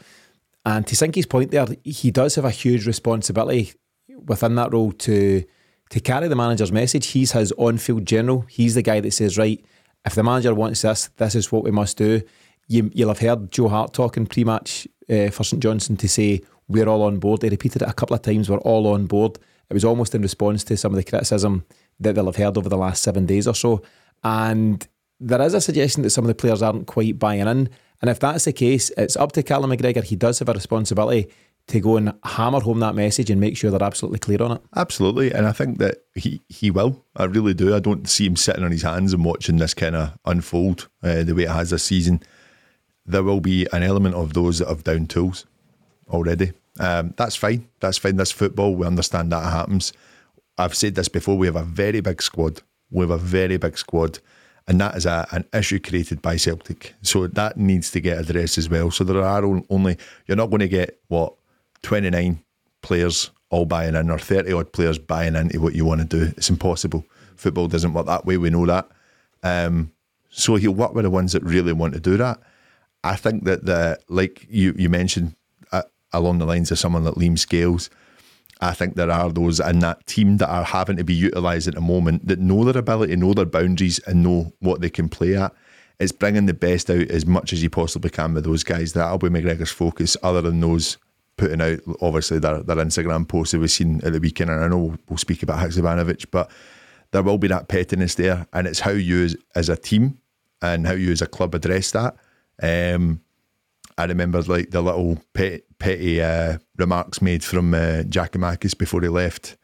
[0.66, 3.74] And to Sinky's point there, he does have a huge responsibility
[4.26, 5.44] within that role to
[5.92, 7.08] to carry the manager's message.
[7.08, 8.46] He's his on-field general.
[8.50, 9.64] He's the guy that says, right,
[10.06, 12.22] if the manager wants this, this is what we must do.
[12.68, 16.88] You, you'll have heard Joe Hart talking pre-match uh, for St Johnstone to say, we're
[16.88, 17.44] all on board.
[17.44, 19.38] He repeated it a couple of times, we're all on board.
[19.70, 21.66] It was almost in response to some of the criticism
[22.00, 23.82] that they'll have heard over the last seven days or so.
[24.24, 24.86] And
[25.20, 27.70] there is a suggestion that some of the players aren't quite buying in.
[28.02, 30.04] And if that's the case, it's up to Callum McGregor.
[30.04, 31.30] He does have a responsibility
[31.68, 34.62] to go and hammer home that message and make sure they're absolutely clear on it.
[34.76, 37.06] Absolutely, and I think that he he will.
[37.16, 37.76] I really do.
[37.76, 41.24] I don't see him sitting on his hands and watching this kind of unfold uh,
[41.24, 42.22] the way it has this season.
[43.06, 45.46] There will be an element of those that have down tools
[46.10, 46.54] already.
[46.80, 47.68] Um, that's fine.
[47.80, 48.16] That's fine.
[48.16, 48.76] That's football.
[48.76, 49.94] We understand that happens.
[50.58, 51.38] I've said this before.
[51.38, 52.62] We have a very big squad.
[52.90, 54.20] We have a very big squad,
[54.68, 56.94] and that is a, an issue created by Celtic.
[57.02, 58.92] So that needs to get addressed as well.
[58.92, 59.98] So there are only
[60.28, 61.34] you're not going to get what
[61.84, 62.44] 29
[62.82, 66.34] players all buying in or 30 odd players buying into what you want to do.
[66.38, 67.06] It's impossible.
[67.36, 68.38] Football doesn't work that way.
[68.38, 68.88] We know that.
[69.44, 69.92] Um,
[70.30, 72.40] so he'll work with the ones that really want to do that.
[73.04, 75.36] I think that the like you you mentioned
[75.72, 77.90] uh, along the lines of someone like Liam Scales.
[78.64, 81.74] I think there are those in that team that are having to be utilised at
[81.74, 85.36] the moment that know their ability, know their boundaries, and know what they can play
[85.36, 85.52] at.
[86.00, 88.94] it's bringing the best out as much as you possibly can with those guys.
[88.94, 91.00] That'll be McGregor's focus, other than those
[91.42, 94.52] putting out obviously their, their Instagram posts that we've seen at the weekend.
[94.52, 96.52] And I know we'll speak about Haksabanovic, but
[97.10, 98.46] there will be that pettiness there.
[98.54, 100.20] And it's how you as, as a team
[100.62, 102.16] and how you as a club address that.
[102.62, 103.22] Um,
[103.98, 109.08] I remember like the little petty, petty uh, remarks made from uh, Giakoumakis before he
[109.08, 109.58] left.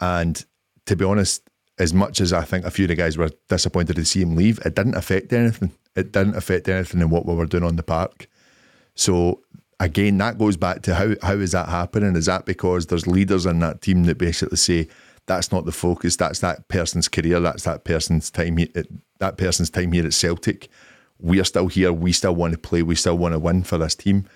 [0.00, 0.44] And
[0.86, 1.50] to be honest,
[1.80, 4.36] as much as I think a few of the guys were disappointed to see him
[4.36, 5.72] leave, it didn't affect anything.
[5.96, 8.28] It didn't affect anything in what we were doing on the park.
[8.94, 9.42] So
[9.80, 12.16] again, that goes back to how how is that happening?
[12.16, 14.88] Is that because there's leaders in that team that basically say
[15.26, 18.68] that's not the focus, that's that person's career, that's that person's time here,
[19.18, 20.68] that person's time here at Celtic.
[21.20, 21.92] We are still here.
[21.92, 22.82] We still want to play.
[22.82, 24.26] We still want to win for this team.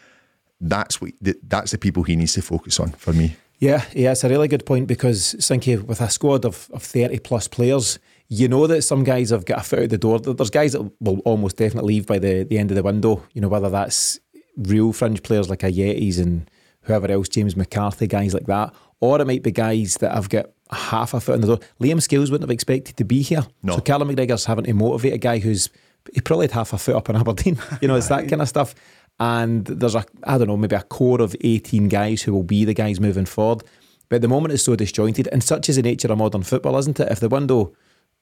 [0.61, 3.37] That's what that's the people he needs to focus on for me.
[3.59, 7.20] Yeah, yeah, it's a really good point because Sinky, with a squad of, of 30
[7.20, 10.18] plus players, you know that some guys have got a foot out the door.
[10.18, 13.40] There's guys that will almost definitely leave by the, the end of the window, you
[13.40, 14.18] know, whether that's
[14.56, 16.50] real fringe players like Ajeti's and
[16.82, 20.50] whoever else, James McCarthy, guys like that, or it might be guys that have got
[20.70, 21.60] half a foot in the door.
[21.80, 23.46] Liam Scales wouldn't have expected to be here.
[23.62, 23.76] No.
[23.76, 25.70] So Callum McGregor's having to motivate a guy who's
[26.12, 27.58] he probably had half a foot up in Aberdeen.
[27.80, 28.74] You know, it's that kind of stuff
[29.20, 32.64] and there's a I don't know maybe a core of 18 guys who will be
[32.64, 33.62] the guys moving forward.
[34.08, 37.00] But the moment is so disjointed, and such is the nature of modern football, isn't
[37.00, 37.10] it?
[37.10, 37.72] If the window,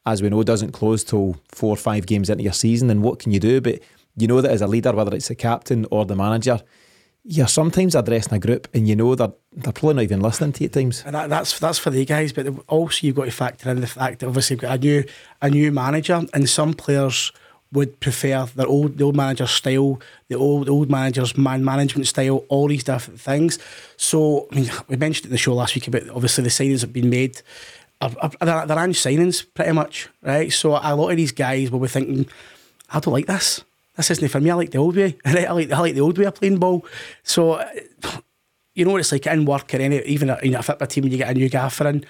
[0.07, 3.19] as we know, doesn't close till four or five games into your season, then what
[3.19, 3.61] can you do?
[3.61, 3.81] But
[4.21, 6.61] you know that as a leader, whether it's the captain or the manager,
[7.25, 10.65] you're sometimes addressing a group and you know they're, they're probably not even listening to
[10.65, 11.03] you at times.
[11.05, 13.87] And that, that's that's for the guys, but also you've got to factor in the
[13.87, 15.05] fact that obviously you've got a new
[15.43, 17.33] a new manager and some players
[17.73, 22.45] would prefer their old the old manager's style, the old old manager's man management style,
[22.49, 23.59] all these different things.
[23.97, 26.93] So I mean, we mentioned in the show last week about obviously the signings have
[26.93, 27.43] been made.
[28.01, 30.51] They're, they're signings pretty much, right?
[30.51, 32.27] So a lot of these guys will be thinking,
[32.89, 33.63] I don't like this.
[34.01, 34.51] This isn't for me.
[34.51, 35.17] I like the old way.
[35.25, 35.47] Right?
[35.47, 36.85] I like I like the old way of playing ball.
[37.23, 37.65] So
[38.75, 41.13] you know what it's like in work or any even in a football team when
[41.13, 42.05] you get a new gaffer in.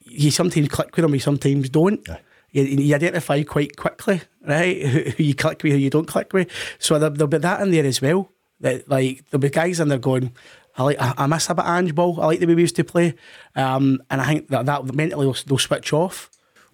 [0.00, 2.00] You sometimes click with them, you sometimes don't.
[2.08, 2.18] Yeah
[2.52, 4.82] you, you identify quite quickly, right?
[4.86, 6.48] Who, you click with, who you don't click with.
[6.78, 8.30] So there, will be that in there as well.
[8.60, 10.32] That like there'll be guys in there going,
[10.76, 12.20] I like I, I miss a bit of Ange ball.
[12.20, 13.14] I like the way we used to play,
[13.56, 16.30] um, and I think that that mentally they'll, they'll switch off.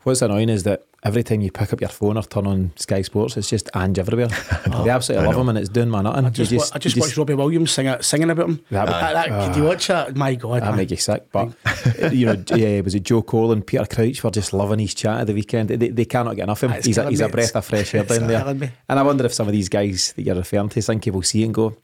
[0.09, 3.03] What's annoying is that every time you pick up your phone or turn on Sky
[3.03, 4.29] Sports, it's just Ange everywhere.
[4.73, 6.25] oh, they absolutely love him and it's doing my nothing.
[6.25, 8.65] I just, just, I just watched just, Robbie Williams sing it, singing about him.
[8.71, 10.17] That, that, that, uh, could you watch that?
[10.17, 10.63] My God.
[10.63, 11.31] That make you sick.
[11.31, 11.53] But,
[12.11, 15.21] you know, yeah, was it Joe Cole and Peter Crouch were just loving his chat
[15.21, 15.69] at the weekend.
[15.69, 16.83] They, they cannot get enough of him.
[16.83, 18.73] He's a, he's a breath of fresh air down there.
[18.89, 21.21] And I wonder if some of these guys that you're referring to think he will
[21.21, 21.77] see and go,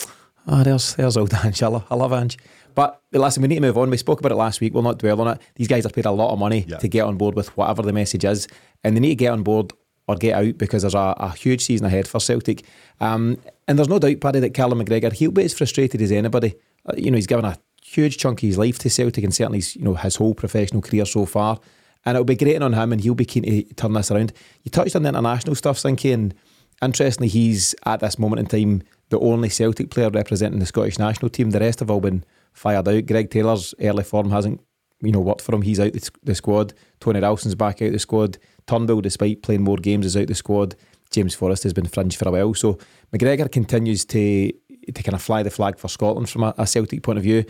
[0.48, 1.62] oh, there's, there's old Ange.
[1.62, 2.38] I love, I love Ange.
[2.74, 3.90] But listen, we need to move on.
[3.90, 4.74] We spoke about it last week.
[4.74, 5.40] We'll not dwell on it.
[5.54, 6.78] These guys have paid a lot of money yeah.
[6.78, 8.48] to get on board with whatever the message is,
[8.82, 9.72] and they need to get on board
[10.06, 12.64] or get out because there's a, a huge season ahead for Celtic.
[13.00, 16.56] Um, and there's no doubt, Paddy, that Callum McGregor, he'll be as frustrated as anybody.
[16.86, 19.62] Uh, you know, he's given a huge chunk of his life to Celtic and certainly
[19.74, 21.60] you know his whole professional career so far.
[22.04, 24.32] And it'll be great on him and he'll be keen to turn this around.
[24.62, 26.34] You touched on the international stuff, Sinky, and
[26.82, 31.30] interestingly, he's at this moment in time the only Celtic player representing the Scottish national
[31.30, 31.50] team.
[31.50, 33.06] The rest have all been fired out.
[33.06, 34.60] Greg Taylor's early form hasn't
[35.02, 35.62] you know worked for him.
[35.62, 36.72] He's out the, the squad.
[37.00, 38.38] Tony Ralston's back out the squad.
[38.66, 40.74] Turnbull, despite playing more games, is out the squad.
[41.10, 42.54] James Forrest has been fringe for a while.
[42.54, 42.78] So
[43.12, 44.52] McGregor continues to
[44.92, 47.44] to kind of fly the flag for Scotland from a, a Celtic point of view.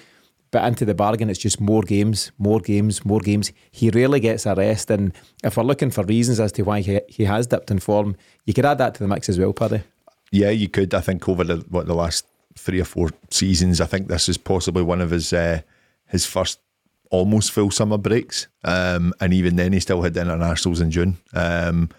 [0.51, 3.51] But into the bargain, it's just more games, more games, more games.
[3.73, 4.89] He rarely gets a rest.
[4.89, 5.13] And
[5.43, 8.15] if we're looking for reasons as to why he, he has dipped in form,
[8.45, 9.83] you could add that to the mix as well, Paddy.
[10.31, 10.95] Yeah, you could.
[10.95, 12.25] I think over the what the last
[12.57, 15.61] three or four seasons, I think this is possibly one of his uh,
[16.07, 16.61] his first
[17.11, 18.49] almost full summer breaks.
[18.65, 21.17] Um, and even then, he still had the internationals in June.
[21.33, 21.91] Um,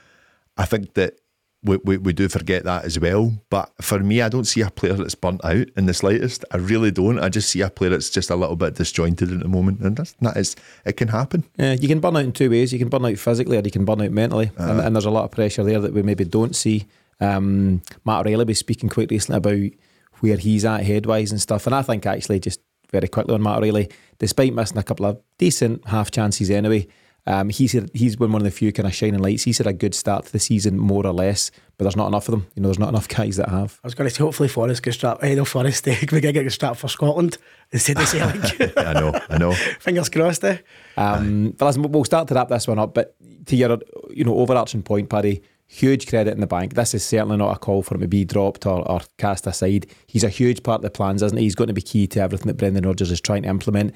[0.58, 1.20] I think that
[1.63, 3.34] we, we, we, do forget that as well.
[3.50, 6.46] But for me, I don't see a player that's burnt out in the slightest.
[6.52, 7.20] I really don't.
[7.20, 9.80] I just see a player that's just a little bit disjointed at the moment.
[9.80, 11.44] And that's, that is, it can happen.
[11.58, 12.72] Yeah, you can burn out in two ways.
[12.72, 14.52] You can burn out physically or you can burn out mentally.
[14.60, 16.86] Uh, and, and, there's a lot of pressure there that we maybe don't see.
[17.20, 19.72] Um, Matt O'Riley was speaking quite recently about
[20.19, 21.65] where he's at headwise and stuff.
[21.65, 22.60] And I think actually just
[22.91, 26.88] very quickly on Matt O'Riley, despite missing a couple of decent half chances anyway.
[27.28, 29.43] Um, he's he's been one of the few kind of shining lights.
[29.43, 32.28] He's had a good start to the season, more or less, but there's not enough
[32.28, 32.47] of them.
[32.56, 33.80] You know, there's not enough guys that have.
[33.84, 35.23] I was going to say, hopefully Forrest gets strapped.
[35.23, 37.39] I know Forrest, we get get strapped for Scotland
[37.71, 38.78] instead of Celtic.
[38.78, 39.54] I know, I know.
[39.54, 40.43] Fingers crossed.
[40.43, 40.58] Eh?
[40.97, 42.93] Um, but listen, we'll start to wrap this one up.
[42.93, 43.15] But
[43.47, 43.80] to your,
[44.12, 46.73] you know, overarching point, Paddy, huge credit in the bank.
[46.73, 49.88] This is certainly not a call for him to be dropped or, or cast aside.
[50.08, 51.43] He's a huge part of the plans, isn't he?
[51.43, 53.93] He's going to be key to everything that Brendan Rodgers is trying to implement.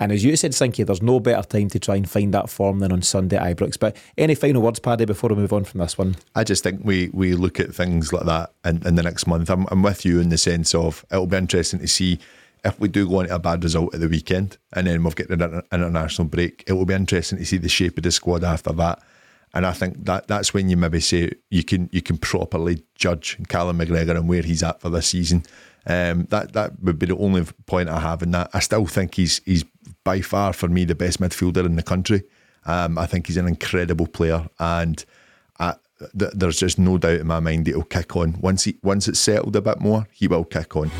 [0.00, 2.80] And as you said, Sinky, there's no better time to try and find that form
[2.80, 3.78] than on Sunday at Ibrox.
[3.78, 6.16] But any final words, Paddy, before we move on from this one?
[6.34, 9.48] I just think we we look at things like that in, in the next month.
[9.48, 12.18] I'm, I'm with you in the sense of it'll be interesting to see
[12.64, 15.30] if we do go into a bad result at the weekend and then we've got
[15.30, 16.64] an international break.
[16.66, 19.02] It will be interesting to see the shape of the squad after that.
[19.54, 23.38] And I think that that's when you maybe say you can you can properly judge
[23.48, 25.44] Callum McGregor and where he's at for this season.
[25.86, 28.50] Um, that that would be the only point I have in that.
[28.54, 29.64] I still think he's he's
[30.04, 32.22] by far for me the best midfielder in the country.
[32.64, 35.04] Um, I think he's an incredible player, and
[35.58, 35.74] I,
[36.18, 39.08] th- there's just no doubt in my mind that he'll kick on once he once
[39.08, 40.06] it's settled a bit more.
[40.12, 40.90] He will kick on.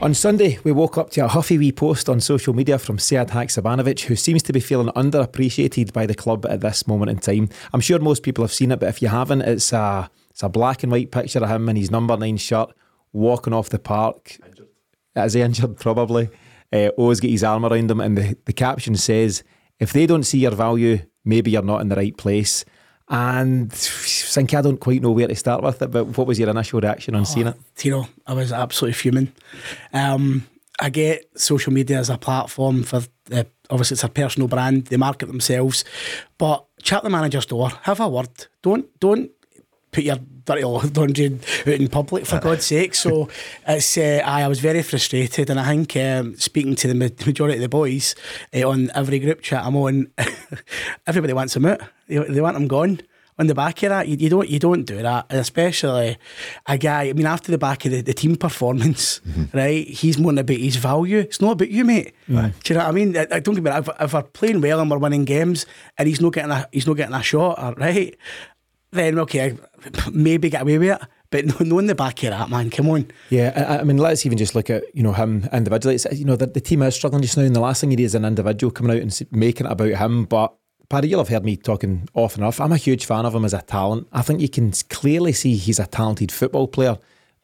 [0.00, 3.30] On Sunday, we woke up to a huffy wee post on social media from Sead
[3.30, 7.48] Haksabanovic, who seems to be feeling underappreciated by the club at this moment in time.
[7.72, 10.48] I'm sure most people have seen it, but if you haven't, it's a it's a
[10.48, 12.70] black and white picture of him in his number nine shirt
[13.12, 14.38] walking off the park.
[14.46, 14.68] Injured.
[15.16, 15.78] Is he injured?
[15.78, 16.30] Probably.
[16.72, 19.42] Uh, O's got his arm around him, and the, the caption says,
[19.80, 22.64] If they don't see your value, maybe you're not in the right place.
[23.10, 26.50] And think I don't quite know where to start with it, but what was your
[26.50, 27.56] initial reaction on oh, seeing it?
[27.74, 29.32] Tino, I was absolutely fuming.
[29.92, 30.46] Um,
[30.78, 34.96] I get social media as a platform for uh, obviously it's a personal brand, they
[34.96, 35.84] market themselves,
[36.36, 38.46] but chat the manager's door, have a word.
[38.62, 39.30] Don't don't
[39.90, 42.94] put your dirty laundry out in public for God's sake.
[42.94, 43.28] So
[43.66, 47.56] it's uh, I, I was very frustrated, and I think um, speaking to the majority
[47.56, 48.14] of the boys
[48.54, 50.10] uh, on every group chat I'm on,
[51.06, 51.80] everybody wants them out.
[52.06, 53.00] They, they want them gone.
[53.40, 56.18] On the back of that, you, you, don't you don't do that, especially
[56.66, 57.04] a guy.
[57.04, 59.56] I mean, after the back of the, the team performance, mm-hmm.
[59.56, 59.86] right?
[59.86, 61.18] He's more about his value.
[61.18, 62.16] It's not about you, mate.
[62.28, 62.52] Right.
[62.64, 63.16] Do you know what I mean?
[63.16, 63.70] I, I don't get me.
[63.70, 66.88] If, if we're playing well and we're winning games, and he's not getting a he's
[66.88, 68.16] not getting a shot, right?
[68.90, 69.56] Then okay,
[70.12, 71.08] maybe get away with it.
[71.30, 72.70] But no, in the back of that, man.
[72.70, 73.10] Come on.
[73.28, 75.96] Yeah, I, mean, let's even just look at you know him individually.
[75.96, 78.02] It's, you know, the, the team is struggling just now, and the last thing he
[78.02, 80.24] is an individual coming out and making it about him.
[80.24, 80.54] But
[80.88, 82.60] Paddy, you'll have heard me talking often enough.
[82.60, 84.08] I'm a huge fan of him as a talent.
[84.12, 86.96] I think you can clearly see he's a talented football player,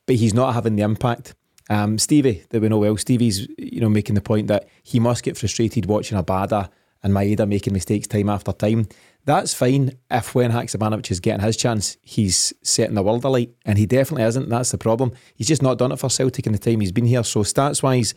[0.07, 1.35] but he's not having the impact.
[1.68, 5.22] Um, Stevie, that we know well, Stevie's you know making the point that he must
[5.22, 6.70] get frustrated watching Abada
[7.02, 8.88] and Maeda making mistakes time after time.
[9.26, 13.78] That's fine if when Haksabanovic is getting his chance, he's setting the world alight, and
[13.78, 14.50] he definitely isn't.
[14.50, 15.12] That's the problem.
[15.34, 17.24] He's just not done it for Celtic in the time he's been here.
[17.24, 18.14] So stats wise,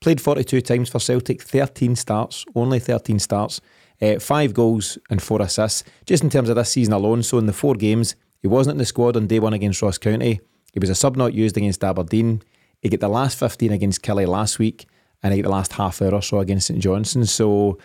[0.00, 3.62] played 42 times for Celtic, 13 starts, only 13 starts,
[4.02, 5.82] uh, five goals and four assists.
[6.04, 8.78] Just in terms of this season alone, so in the four games, he wasn't in
[8.78, 10.40] the squad on day one against Ross County.
[10.72, 12.42] He was a sub not used against Aberdeen.
[12.82, 14.86] He got the last 15 against Kelly last week,
[15.22, 17.26] and he got the last half hour or so against St Johnstone.
[17.26, 17.78] So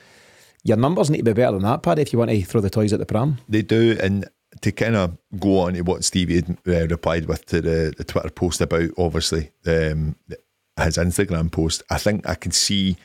[0.65, 2.71] your numbers need to be better than that, Paddy, if you want to throw the
[2.71, 3.37] toys at the pram.
[3.47, 4.27] They do, and
[4.61, 8.03] to kind of go on to what Stevie had uh, replied with to the, the
[8.03, 10.15] Twitter post about, obviously, um,
[10.81, 12.97] his Instagram post, I think I can see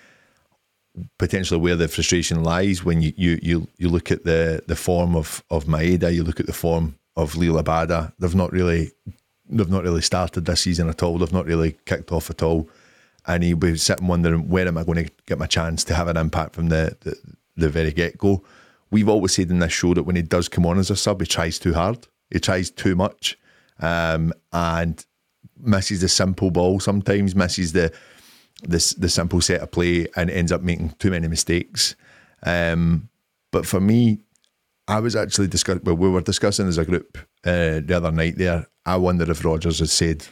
[1.18, 5.14] potentially where the frustration lies when you you you, you look at the the form
[5.14, 8.12] of of Maeda, you look at the form of Liel Abada.
[8.18, 8.90] They've not really
[9.50, 11.18] they've not really started this season at all.
[11.18, 12.70] They've not really kicked off at all.
[13.26, 16.08] And he'll be sitting wondering where am I going to get my chance to have
[16.08, 17.16] an impact from the, the
[17.60, 18.42] the very get go.
[18.90, 21.20] We've always said in this show that when he does come on as a sub,
[21.20, 23.38] he tries too hard, he tries too much,
[23.78, 25.04] um, and
[25.56, 27.92] misses the simple ball sometimes, misses the
[28.62, 31.94] the, the simple set of play, and ends up making too many mistakes.
[32.42, 33.08] Um,
[33.52, 34.18] but for me,
[34.86, 35.82] I was actually discussing.
[35.84, 38.36] Well, we were discussing as a group uh, the other night.
[38.36, 40.26] There, I wonder if Rodgers had said,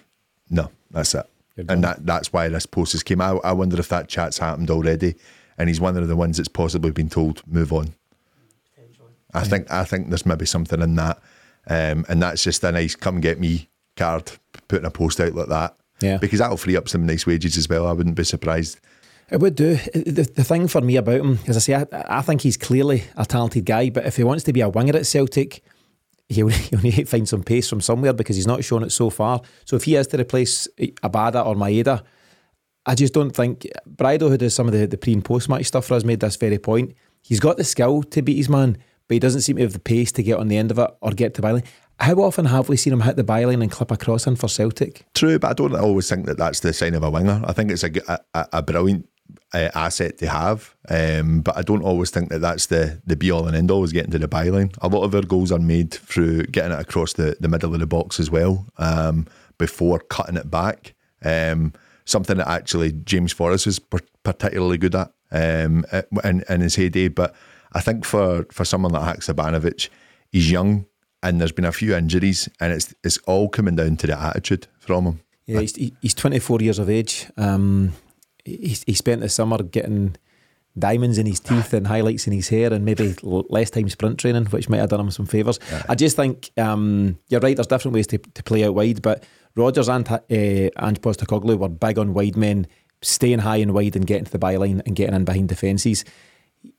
[0.50, 3.40] "No, that's it," and that that's why this post has came out.
[3.44, 5.14] I wonder if that chat's happened already
[5.58, 7.94] and he's one of the ones that's possibly been told move on.
[9.34, 11.18] I think I think there's maybe something in that,
[11.66, 14.32] um, and that's just a nice come get me card
[14.68, 15.76] putting a post out like that.
[16.00, 17.86] Yeah, because that'll free up some nice wages as well.
[17.86, 18.80] I wouldn't be surprised.
[19.30, 19.74] It would do.
[19.92, 23.04] The, the thing for me about him, as I say, I, I think he's clearly
[23.16, 25.62] a talented guy, but if he wants to be a winger at Celtic,
[26.28, 29.10] he'll, he'll need to find some pace from somewhere because he's not shown it so
[29.10, 29.42] far.
[29.66, 32.02] So if he has to replace Abada or Maeda,
[32.88, 35.66] I just don't think Bridle, who does some of the, the pre and post match
[35.66, 36.94] stuff for us, made this very point.
[37.22, 39.78] He's got the skill to beat his man, but he doesn't seem to have the
[39.78, 41.66] pace to get on the end of it or get to byline.
[42.00, 44.48] How often have we seen him hit the byline and clip a cross in for
[44.48, 45.04] Celtic?
[45.14, 47.42] True, but I don't always think that that's the sign of a winger.
[47.44, 47.90] I think it's a,
[48.32, 49.06] a, a brilliant
[49.52, 53.30] uh, asset to have, um, but I don't always think that that's the, the be
[53.30, 54.74] all and end all is getting to the byline.
[54.80, 57.80] A lot of our goals are made through getting it across the, the middle of
[57.80, 59.26] the box as well um,
[59.58, 60.94] before cutting it back.
[61.22, 61.74] Um,
[62.08, 63.78] something that actually James Forrest was
[64.22, 65.84] particularly good at um,
[66.24, 67.08] in, in his heyday.
[67.08, 67.34] But
[67.72, 69.88] I think for, for someone like Haksabanovic,
[70.30, 70.86] he's young
[71.22, 74.66] and there's been a few injuries, and it's it's all coming down to the attitude
[74.78, 75.20] from him.
[75.46, 77.26] Yeah, he's, he's 24 years of age.
[77.36, 77.92] Um,
[78.44, 80.16] he, he spent the summer getting
[80.78, 84.46] diamonds in his teeth and highlights in his hair and maybe less time sprint training,
[84.46, 85.58] which might have done him some favours.
[85.88, 87.56] I just think um, you're right.
[87.56, 89.24] There's different ways to, to play out wide, but
[89.56, 92.66] Rodgers and uh, Ange Postecoglou were big on wide men
[93.02, 96.04] staying high and wide and getting to the byline and getting in behind defences.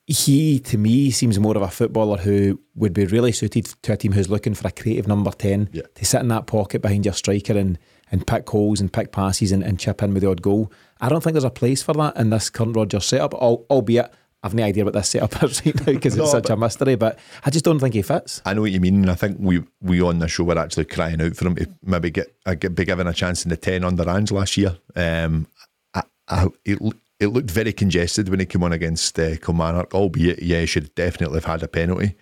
[0.05, 3.97] He, to me, seems more of a footballer who would be really suited to a
[3.97, 5.83] team who's looking for a creative number 10 Yeah.
[5.95, 7.77] to sit in that pocket behind your striker and,
[8.11, 10.71] and pick holes and pick passes and, and chip in with the odd goal.
[10.99, 14.11] I don't think there's a place for that in this current Rodgers setup, al- albeit
[14.41, 16.95] I've no idea what this setup is right now because No, it's such a mystery,
[16.95, 18.41] but I just don't think he fits.
[18.45, 20.85] I know what you mean, and I think we we on the show were actually
[20.85, 23.57] crying out for him to maybe get, uh, get be given a chance in the
[23.57, 24.77] ten under Ange last year.
[24.95, 25.47] Um,
[25.93, 26.79] I, I, it,
[27.19, 30.93] it looked very congested when he came on against uh, Kilmarnock, albeit yeah, he should
[30.95, 32.15] definitely have had a penalty,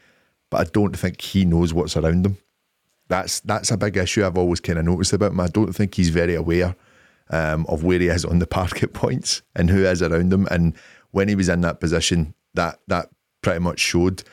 [0.49, 2.37] but I don't think he knows what's around him.
[3.09, 5.39] That's that's a big issue I've always kind of noticed about him.
[5.39, 6.75] I don't think he's very aware
[7.29, 10.47] um, of where he is on the park at points and who is around him.
[10.49, 10.75] And
[11.11, 13.09] when he was in that position, that that
[13.41, 14.23] pretty much showed.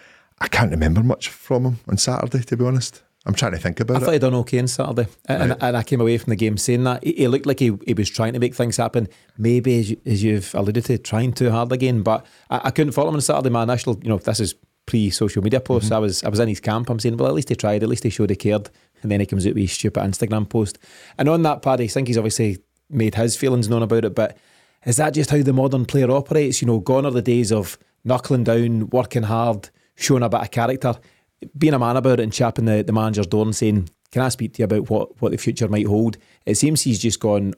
[0.40, 3.02] I can't remember much from him on Saturday, to be honest.
[3.26, 3.96] I'm trying to think about it.
[3.96, 6.36] I thought he'd done okay on Saturday, and, and, and I came away from the
[6.36, 9.08] game saying that he, he looked like he, he was trying to make things happen.
[9.38, 12.02] Maybe as, you, as you've alluded to, trying too hard again.
[12.02, 13.48] But I, I couldn't follow him on Saturday.
[13.48, 14.54] My initial, you know, this is
[14.86, 15.86] pre-social media post.
[15.86, 15.94] Mm-hmm.
[15.94, 16.90] I was I was in his camp.
[16.90, 17.82] I'm saying, well, at least he tried.
[17.82, 18.68] At least he showed he cared.
[19.02, 20.78] And then he comes out with his stupid Instagram post.
[21.18, 22.58] And on that, Paddy, I think he's obviously
[22.90, 24.14] made his feelings known about it.
[24.14, 24.36] But
[24.84, 26.60] is that just how the modern player operates?
[26.60, 30.50] You know, gone are the days of knuckling down, working hard, showing a bit of
[30.50, 30.94] character
[31.56, 34.28] being a man about it and chapping the, the manager's door and saying, Can I
[34.28, 36.16] speak to you about what, what the future might hold?
[36.46, 37.54] It seems he's just gone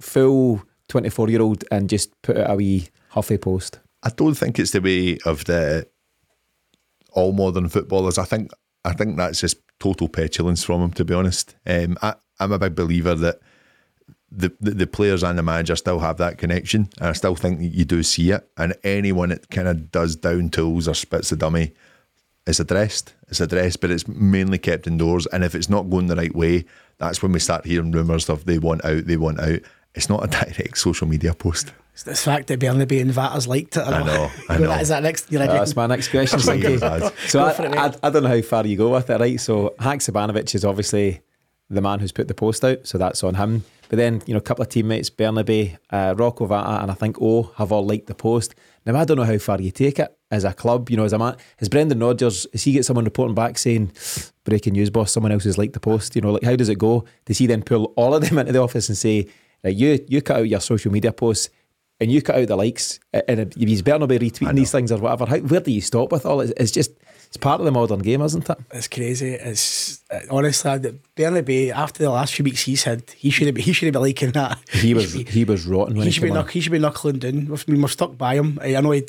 [0.00, 3.78] full 24 year old and just put out a wee huffy post.
[4.02, 5.86] I don't think it's the way of the
[7.12, 8.18] all modern footballers.
[8.18, 8.50] I think
[8.84, 10.92] I think that's just total petulance from him.
[10.92, 13.38] To be honest, um, I, I'm a big believer that
[14.34, 17.60] the, the the players and the manager still have that connection, and I still think
[17.60, 18.48] you do see it.
[18.56, 21.72] And anyone that kind of does down tools or spits the dummy
[22.46, 23.14] is addressed.
[23.28, 25.26] It's addressed, but it's mainly kept indoors.
[25.26, 26.64] And if it's not going the right way,
[26.98, 29.60] that's when we start hearing rumours of they want out, they want out.
[29.94, 31.72] It's not a direct social media post.
[31.92, 33.86] It's the fact that Bernabei and Vatters liked it.
[33.86, 34.68] I know, I know.
[34.68, 35.30] That, is that next?
[35.30, 36.40] You're Uh, that's my next question.
[36.42, 37.94] Oh my so I, for I.
[38.02, 39.38] I don't know how far you go with it, right?
[39.38, 41.20] So Haksabanovic is obviously
[41.68, 43.64] the man who's put the post out, so that's on him.
[43.92, 47.20] But then, you know, a couple of teammates, Bernabei, uh, Rocco Vata, and I think
[47.20, 48.54] O have all liked the post.
[48.86, 51.12] Now, I don't know how far you take it as a club, you know, as
[51.12, 51.36] a man.
[51.58, 53.92] Has Brendan Rodgers, has he get someone reporting back saying,
[54.44, 56.16] breaking news, boss, someone else has liked the post?
[56.16, 57.04] You know, like how does it go?
[57.26, 59.28] Does he then pull all of them into the office and say,
[59.62, 61.50] right, you, you cut out your social media posts
[62.00, 65.26] and you cut out the likes and if he's Bernabei retweeting these things or whatever,
[65.26, 66.52] how, where do you stop with all it?
[66.56, 66.90] It's just,
[67.28, 68.58] it's part of the modern game, isn't it?
[68.72, 69.34] It's crazy.
[69.34, 73.56] It's uh, honestly that Bernabei after the last few weeks he's had, he should have
[73.56, 74.58] he should have been liking that.
[74.70, 76.44] He was should be- he was rotten when he he, should be came on.
[76.44, 77.50] knuck, he should be knuckling down.
[77.52, 78.58] I mean, we're stuck by him.
[78.60, 79.04] I know he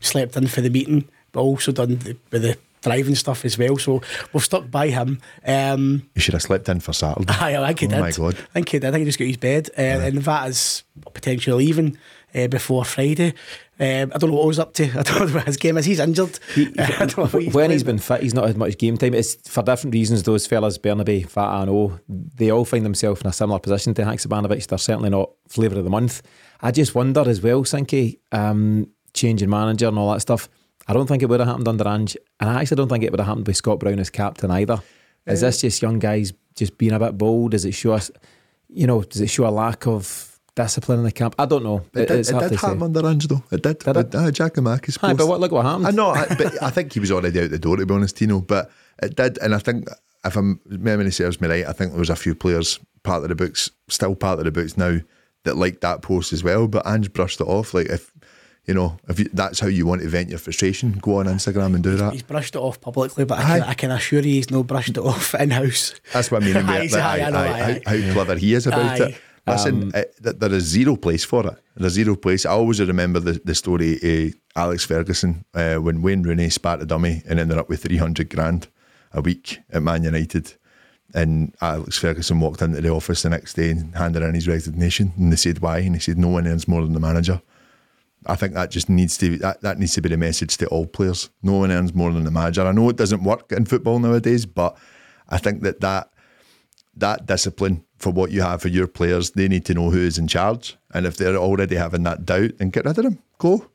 [0.00, 3.76] slept in for the meeting, but also done the, with the driving stuff as well.
[3.76, 4.00] So
[4.32, 5.20] we've stuck by him.
[5.46, 7.26] Um, You should have slept in for Saturday.
[7.38, 8.00] I, I think he oh did.
[8.00, 8.34] my god.
[8.34, 8.88] I think he did.
[8.88, 11.98] I think he just got his bed, uh, and that is potentially leaving
[12.34, 13.34] uh, before Friday.
[13.78, 14.84] Um, I don't know what I was up to.
[14.98, 15.86] I don't know what his game is.
[15.86, 16.38] He's injured.
[16.78, 19.14] I don't know he's when he's been fit, he's not had much game time.
[19.14, 20.22] It's for different reasons.
[20.22, 24.02] Those fellas, Bernabei, Fat and O, they all find themselves in a similar position to
[24.02, 24.66] Haksabanovic.
[24.66, 26.22] They're certainly not flavour of the month.
[26.60, 30.48] I just wonder as well, Sinky, um, changing manager and all that stuff.
[30.86, 33.10] I don't think it would have happened under Ange, and I actually don't think it
[33.10, 34.82] would have happened with Scott Brown as captain either.
[35.26, 37.52] Is this just young guys just being a bit bold?
[37.52, 38.10] Does it show us,
[38.68, 40.29] you know, does it show a lack of
[40.62, 41.34] discipline in the camp?
[41.38, 41.78] I don't know.
[41.94, 42.66] It did, it's it did to say.
[42.66, 43.42] happen under Ange though.
[43.50, 43.78] It did.
[43.78, 44.14] Did it?
[44.14, 45.18] Uh, Giakoumakis Aye, post.
[45.18, 45.86] but what, look what happened.
[45.86, 48.16] I know, I, but I think he was already out the door to be honest,
[48.16, 48.40] Tino.
[48.40, 48.70] But
[49.02, 49.88] it did, and I think
[50.24, 53.28] if I'm memory serves me right, I think there was a few players part of
[53.30, 54.98] the books, still part of the books now,
[55.44, 56.68] that liked that post as well.
[56.68, 57.72] But Ange brushed it off.
[57.74, 58.12] Like if
[58.66, 61.74] you know, if you, that's how you want to vent your frustration, go on Instagram
[61.74, 62.12] and do that.
[62.12, 64.90] He's brushed it off publicly, but I can, I can assure you he's no brushed
[64.90, 65.94] it off in house.
[66.12, 66.56] That's what I mean.
[66.56, 69.04] about Aye, how, how clever he is about Aye.
[69.06, 69.20] it.
[69.52, 71.58] Listen, it, th- there is zero place for it.
[71.76, 72.46] There's zero place.
[72.46, 76.86] I always remember the, the story of Alex Ferguson uh, when Wayne Rooney spat a
[76.86, 78.68] dummy and ended up with 300 grand
[79.12, 80.54] a week at Man United.
[81.12, 85.12] And Alex Ferguson walked into the office the next day and handed in his resignation.
[85.16, 85.78] And they said, why?
[85.78, 87.42] And he said, no one earns more than the manager.
[88.26, 90.86] I think that just needs to that, that needs to be the message to all
[90.86, 91.30] players.
[91.42, 92.66] No one earns more than the manager.
[92.66, 94.76] I know it doesn't work in football nowadays, but
[95.28, 96.10] I think that that
[96.96, 100.18] that discipline for what you have for your players, they need to know who is
[100.18, 100.76] in charge.
[100.92, 103.18] And if they're already having that doubt, then get rid of them.
[103.38, 103.66] Go.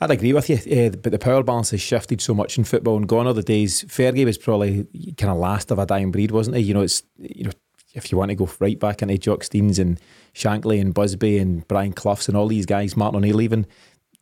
[0.00, 2.96] I'd agree with you, uh, but the power balance has shifted so much in football.
[2.96, 3.84] And gone are the days.
[3.84, 6.62] Fergie was probably kind of last of a dying breed, wasn't he?
[6.64, 7.52] You know, it's you know
[7.94, 10.00] if you want to go right back into Jock Steins and
[10.34, 13.66] Shankly and Busby and Brian Cloughs and all these guys, Martin O'Neill even,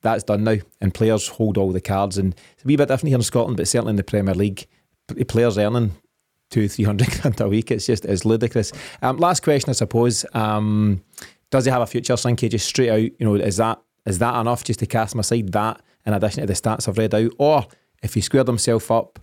[0.03, 0.59] that's done now.
[0.81, 2.19] And players hold all the cards.
[2.19, 4.67] And it's a wee bit different here in Scotland, but certainly in the Premier League,
[5.27, 5.93] players earning
[6.53, 7.71] two, three hundred grand a week.
[7.71, 8.73] It's just it's ludicrous.
[9.03, 10.25] Um, last question, I suppose.
[10.35, 11.03] Um,
[11.51, 12.49] does he have a future, Sinky?
[12.51, 15.51] Just straight out, you know, is that is that enough just to cast him aside
[15.53, 17.33] that in addition to the stats I've read out?
[17.39, 17.67] Or
[18.03, 19.19] if he squared himself up,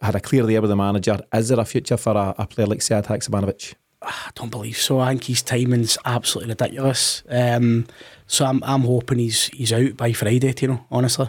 [0.00, 2.66] had a clear year with the manager, is there a future for a, a player
[2.66, 3.74] like Sead Haksabanovic?
[4.00, 5.00] I don't believe so.
[5.00, 7.24] I think his timing's absolutely ridiculous.
[7.28, 7.86] Um,
[8.26, 10.54] so I'm I'm hoping he's he's out by Friday.
[10.60, 11.28] You know, honestly.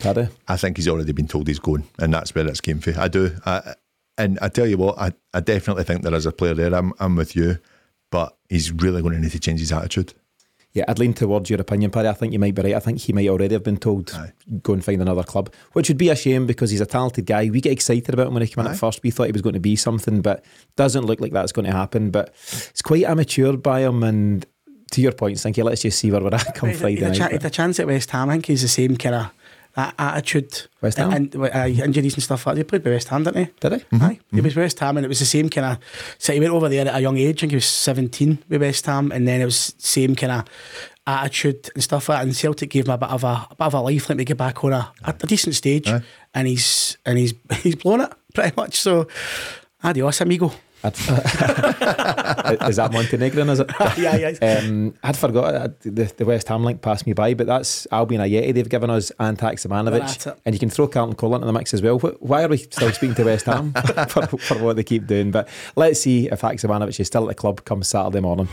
[0.00, 0.28] Paddy?
[0.46, 2.98] I think he's already been told he's going, and that's where it's came from.
[2.98, 3.36] I do.
[3.44, 3.74] I,
[4.18, 6.74] and I tell you what, I, I definitely think there is a player there.
[6.74, 7.58] I'm, I'm with you,
[8.10, 10.12] but he's really going to need to change his attitude.
[10.72, 12.08] Yeah, I'd lean towards your opinion, Paddy.
[12.08, 12.74] I think you might be right.
[12.74, 14.32] I think he might already have been told Aye.
[14.62, 17.48] go and find another club, which would be a shame because he's a talented guy.
[17.48, 18.74] We get excited about him when he came in Aye.
[18.74, 19.02] at first.
[19.02, 20.44] We thought he was going to be something, but
[20.76, 22.10] doesn't look like that's going to happen.
[22.10, 22.34] But
[22.68, 24.02] it's quite immature by him.
[24.02, 24.44] And
[24.92, 27.08] to your point, Sinky, let's just see where we're at come He'd- Friday he'd a
[27.18, 27.40] night.
[27.40, 28.28] cha- a chance at West Ham.
[28.28, 29.32] I think he's the same kind of that
[29.98, 30.66] attitude.
[30.80, 31.12] West Ham?
[31.12, 32.60] and, and uh, injuries and stuff like that.
[32.60, 33.52] He played by West Ham, didn't he?
[33.60, 33.78] Did he?
[33.78, 34.04] Mm-hmm.
[34.04, 35.78] Aye, he was West Ham, and it was the same kind of.
[36.18, 37.38] So he went over there at a young age.
[37.38, 40.44] I think he was seventeen with West Ham, and then it was same kind of
[41.06, 42.26] attitude and stuff like that.
[42.26, 44.24] And Celtic gave him a bit of a, a bit of a life, let me
[44.24, 46.02] get back on a, a, a decent stage, Aye.
[46.34, 48.78] and he's and he's he's blown it pretty much.
[48.78, 49.08] So,
[49.82, 50.52] adios, amigo.
[50.84, 53.48] Is that Montenegrin?
[53.48, 53.70] Is it?
[53.98, 54.58] yeah, yeah.
[54.58, 58.20] Um, I'd forgot uh, the, the West Ham link passed me by, but that's Albian
[58.20, 60.36] Ajeti they've given us and Well, Taximanovic.
[60.46, 61.98] And you can throw Carlton Cole into the mix as well.
[61.98, 63.72] Why are we still speaking to West Ham
[64.08, 65.32] for, for what they keep doing?
[65.32, 68.48] But let's see if Taximanovic is still at the club come Saturday morning.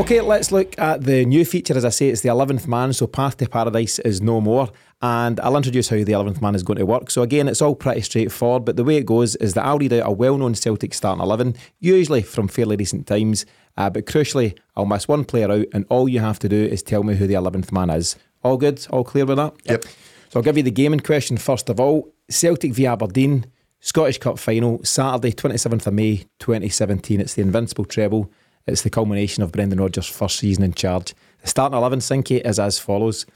[0.00, 1.76] Okay, let's look at the new feature.
[1.76, 4.70] As I say, it's the 11th man, so Path to Paradise is no more.
[5.02, 7.10] And I'll introduce how the 11th man is going to work.
[7.10, 9.94] So, again, it's all pretty straightforward, but the way it goes is that I'll read
[9.94, 13.46] out a well known Celtic starting 11, usually from fairly recent times.
[13.78, 16.82] Uh, but crucially, I'll miss one player out, and all you have to do is
[16.82, 18.16] tell me who the 11th man is.
[18.42, 18.86] All good?
[18.90, 19.54] All clear with that?
[19.64, 19.84] Yep.
[20.30, 22.12] So I'll give you the gaming question first of all.
[22.28, 23.46] Celtic v Aberdeen,
[23.80, 27.20] Scottish Cup final, Saturday, 27th of May 2017.
[27.20, 28.30] It's the Invincible treble.
[28.66, 31.14] It's the culmination of Brendan Rodgers' first season in charge.
[31.42, 33.26] The starting 11 Sinky is as follows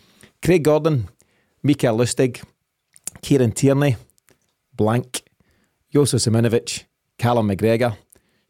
[0.43, 1.09] Craig Gordon,
[1.67, 2.43] Mikael Lustig,
[3.23, 3.97] Kieran Tierney,
[4.77, 5.23] Blank,
[5.95, 6.85] Jozo Simunovic,
[7.19, 7.97] Callum McGregor,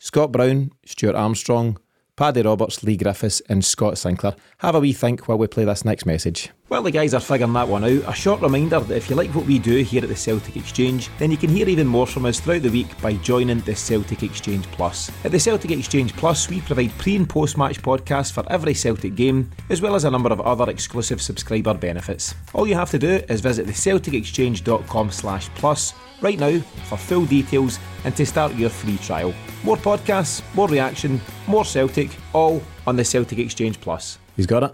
[0.00, 1.78] Scott Brown, Stuart Armstrong,
[2.16, 4.34] Paddy Roberts, Leigh Griffiths, and Scott Sinclair.
[4.58, 6.50] Have a wee think while we play this next message.
[6.75, 9.33] While the guys are figuring that one out, a short reminder that if you like
[9.33, 12.27] what we do here at the Celtic Exchange, then you can hear even more from
[12.27, 15.09] us throughout the week by joining the Celtic Exchange Plus.
[15.25, 19.14] At the Celtic Exchange Plus, we provide pre and post match podcasts for every Celtic
[19.14, 22.35] game, as well as a number of other exclusive subscriber benefits.
[22.55, 26.59] All you have to do is visit thecelticexchange.com slash plus right now
[26.89, 29.33] for full details and to start your free trial.
[29.62, 34.18] More podcasts, more reaction, more Celtic, all on the Celtic Exchange Plus.
[34.35, 34.72] He's got it.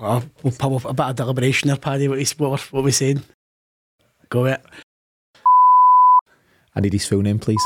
[0.00, 2.08] We'll pop up a bit of deliberation there, Paddy.
[2.08, 3.22] What we what, we're- what we saying?
[4.28, 4.60] Go it.
[6.74, 7.62] I need his full name, please.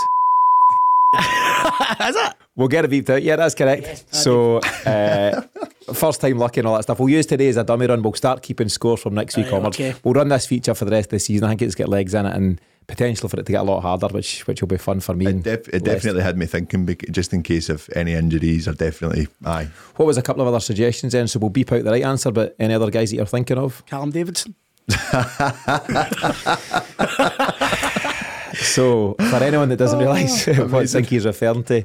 [1.14, 2.34] Is it?
[2.56, 3.22] We'll get it beeped out.
[3.22, 4.04] Yeah, that's correct.
[4.14, 5.42] so, uh,
[5.92, 6.98] first time lucky and all that stuff.
[6.98, 8.02] We'll use today as a dummy run.
[8.02, 9.76] We'll start keeping scores from next week Right, onwards.
[9.76, 9.94] okay.
[10.04, 11.44] We'll run this feature for the rest of the season.
[11.44, 13.80] I think it's got legs in it and potential for it to get a lot
[13.80, 15.26] harder, which which will be fun for me.
[15.26, 19.28] It, def- it definitely had me thinking, just in case of any injuries, or definitely,
[19.44, 19.68] aye.
[19.96, 21.28] What was a couple of other suggestions then?
[21.28, 23.84] So we'll beep out the right answer, but any other guys that you're thinking of?
[23.86, 24.54] Callum Davidson.
[28.54, 31.84] So, for anyone that doesn't oh, realise what Sinky's referring to,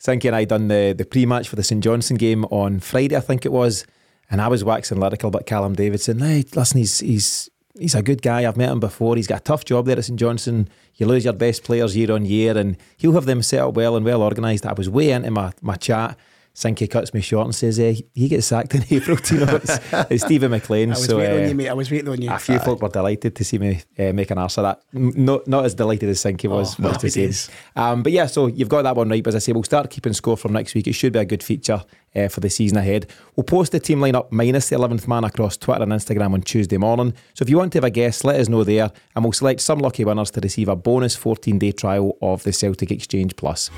[0.00, 3.16] Sinky and I done the, the pre match for the St Johnstone game on Friday,
[3.16, 3.86] I think it was,
[4.30, 6.20] and I was waxing lyrical about Callum Davidson.
[6.20, 8.46] Hey, listen, he's he's he's a good guy.
[8.46, 9.16] I've met him before.
[9.16, 10.68] He's got a tough job there at St Johnstone.
[10.96, 13.96] You lose your best players year on year, and he'll have them set up well
[13.96, 14.66] and well organised.
[14.66, 16.18] I was way into my, my chat.
[16.58, 19.16] Sinky cuts me short and says, eh, he gets sacked in April.
[19.30, 19.78] You know, it's,
[20.10, 20.88] it's Steven MacLean.
[20.92, 21.68] I was so, waiting uh, on you, mate.
[21.68, 22.32] I was waiting on you.
[22.32, 24.82] a few folk were delighted to see me uh, make an arse of that.
[24.92, 27.52] Not not as delighted as Sinky was, Oh, to say.
[27.76, 29.22] Um, but yeah, so you've got that one right.
[29.22, 30.88] But as I say, we'll start keeping score from next week.
[30.88, 31.84] It should be a good feature
[32.16, 33.06] uh, for the season ahead.
[33.36, 36.76] We'll post the team lineup minus the 11th man across Twitter and Instagram on Tuesday
[36.76, 37.14] morning.
[37.34, 39.60] So if you want to have a guess, let us know there, and we'll select
[39.60, 43.70] some lucky winners to receive a bonus 14 day trial of the Celtic Exchange Plus.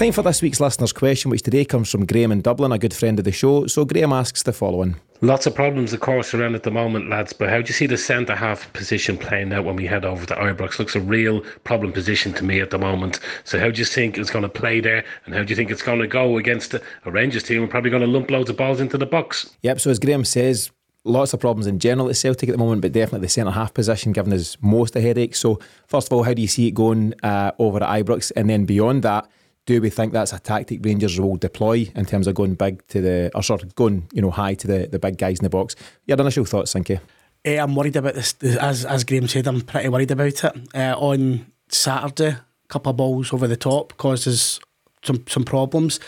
[0.00, 2.94] Time for this week's listener's question, which today comes from Graham in Dublin, a good
[2.94, 3.66] friend of the show.
[3.66, 4.96] So Graham asks the following.
[5.20, 7.34] Lots of problems, of course, around at the moment, lads.
[7.34, 10.24] But how do you see the centre half position playing out when we head over
[10.24, 10.78] to Ibrox?
[10.78, 13.20] Looks a real problem position to me at the moment.
[13.44, 15.70] So how do you think it's going to play there, and how do you think
[15.70, 17.60] it's going to go against a Rangers team?
[17.60, 19.54] We're probably going to lump loads of balls into the box.
[19.60, 20.70] Yep, so as Graham says,
[21.04, 23.74] lots of problems in general at Celtic at the moment, but definitely the centre half
[23.74, 25.36] position giving us most a headache.
[25.36, 28.32] So, first of all, how do you see it going uh, over at Ibrox?
[28.34, 29.28] And then beyond that,
[29.70, 33.00] do we think that's a tactic Rangers will deploy in terms of going big to
[33.00, 35.48] the, or sort of going, you know, high to the, the big guys in the
[35.48, 35.76] box?
[36.06, 36.98] Your initial thoughts, thank you.
[37.46, 38.34] Uh, I'm worried about this.
[38.42, 40.44] As as Graham said, I'm pretty worried about it.
[40.74, 44.58] Uh, on Saturday, a couple of balls over the top causes
[45.04, 46.00] some some problems.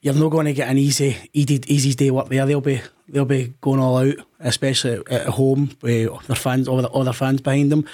[0.00, 2.46] You're not going to get an easy easy, easy day work there.
[2.46, 6.88] They'll be they'll be going all out, especially at home with their fans, all, the,
[6.88, 7.86] all their fans behind them.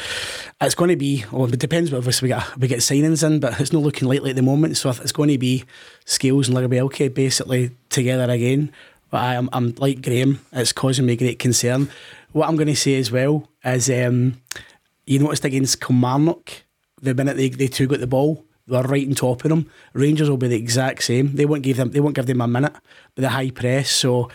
[0.61, 1.92] It's going to be, well, it depends.
[1.92, 4.76] Obviously, we get we get signings in, but it's not looking likely at the moment.
[4.76, 5.64] So it's going to be
[6.05, 8.72] Scales and Lagerbielke basically together again.
[9.11, 10.40] But I am I'm like Graham.
[10.53, 11.90] It's causing me great concern.
[12.32, 14.40] What I'm going to say as well is, um,
[15.07, 16.64] you noticed against Kilmarnock,
[17.01, 19.70] the minute they, they two got the ball, they were right on top of them.
[19.92, 21.34] Rangers will be the exact same.
[21.34, 22.74] They won't give them they won't give them a minute
[23.14, 23.90] with the high press.
[23.90, 24.28] So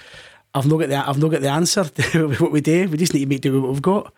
[0.53, 2.89] I've not got the I've not got the answer to what we do.
[2.89, 4.13] We just need to make do with what we've got.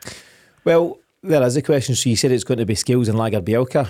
[0.65, 1.95] Well, there is a question.
[1.95, 3.87] So you said it's going to be Scales and Lagerbielke.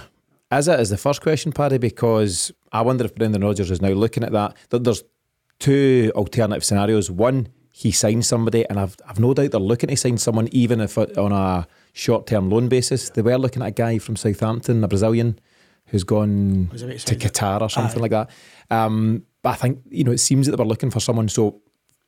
[0.52, 3.90] As it is the first question, Paddy, because I wonder if Brendan Rodgers is now
[3.90, 4.56] looking at that.
[4.70, 5.04] There's
[5.60, 7.10] two alternative scenarios.
[7.10, 10.80] One, he signs somebody, and I've, I've no doubt they're looking to sign someone, even
[10.80, 13.10] if on a short term loan basis.
[13.10, 15.40] They were looking at a guy from Southampton, a Brazilian,
[15.88, 18.02] who's gone to Qatar or something Aye.
[18.02, 18.30] like that.
[18.70, 21.30] Um, but I think, you know, it seems that they were looking for someone.
[21.30, 21.62] So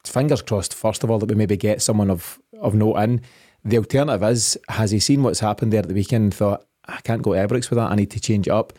[0.09, 3.21] fingers crossed, first of all, that we maybe get someone of, of note in.
[3.63, 7.01] The alternative is, has he seen what's happened there at the weekend and thought, I
[7.01, 8.73] can't go to Ibrox with that, I need to change it up.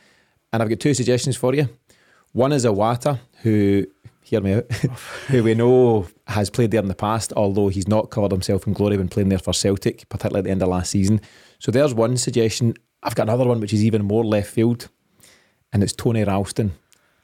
[0.52, 1.68] And I've got two suggestions for you.
[2.32, 3.86] One is Iwata, who,
[4.22, 4.70] hear me out,
[5.28, 8.72] who we know has played there in the past, although he's not covered himself in
[8.72, 11.20] glory when playing there for Celtic, particularly at the end of last season.
[11.58, 12.74] So there's one suggestion.
[13.02, 14.88] I've got another one which is even more left field,
[15.72, 16.72] and it's Tony Ralston.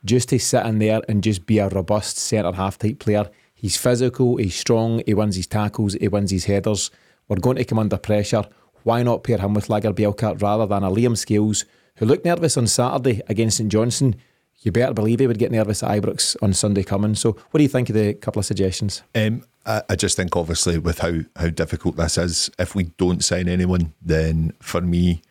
[0.05, 3.31] Just to sit in there and just be a robust centre half type player.
[3.63, 6.91] He's physical, he's strong, he wins his tackles, he wins his headers.
[7.29, 8.45] We're going to come under pressure.
[8.83, 11.65] Why not pair him with Lagerbielke rather than a Liam Scales,
[11.97, 14.17] who looked nervous on Saturday against St Johnstone?
[14.63, 17.15] You better believe he would get nervous at Ibrox on Sunday coming.
[17.15, 19.03] So, what do you think of the couple of suggestions?
[19.15, 23.23] Um, I, I just think, obviously, with how, how difficult this is, if we don't
[23.23, 25.23] sign anyone, then for me,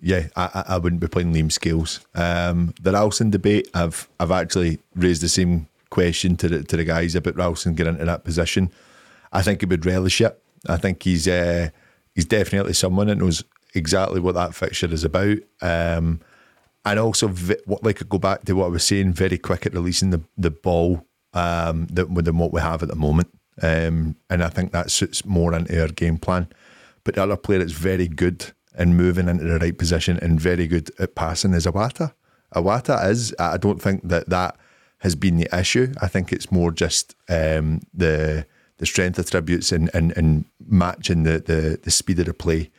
[0.00, 2.06] yeah, I, I wouldn't be playing Liam Scales.
[2.14, 6.84] Um, the Ralston debate, I've I've actually raised the same question to the to the
[6.84, 8.70] guys about Ralston getting into that position.
[9.32, 10.40] I think he would relish it.
[10.68, 11.70] I think he's uh,
[12.14, 15.38] he's definitely someone that knows exactly what that fixture is about.
[15.60, 16.20] Um,
[16.84, 19.74] and also, what like could go back to what I was saying, very quick at
[19.74, 23.28] releasing the the ball um, than, what we have at the moment.
[23.62, 26.48] Um, and I think that suits more into our game plan.
[27.04, 30.66] But the other player that's very good and moving into the right position and very
[30.66, 32.14] good at passing is Iwata.
[32.54, 33.34] Iwata is.
[33.38, 34.56] I don't think that that
[35.00, 35.92] has been the issue.
[36.00, 38.46] I think it's more just um, the
[38.78, 42.70] the strength attributes and, and, and matching the, the the speed of the play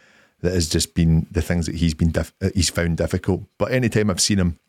[0.41, 3.43] that has just been the things that he's been dif- uh, he's found difficult.
[3.57, 4.59] But anytime I've seen him,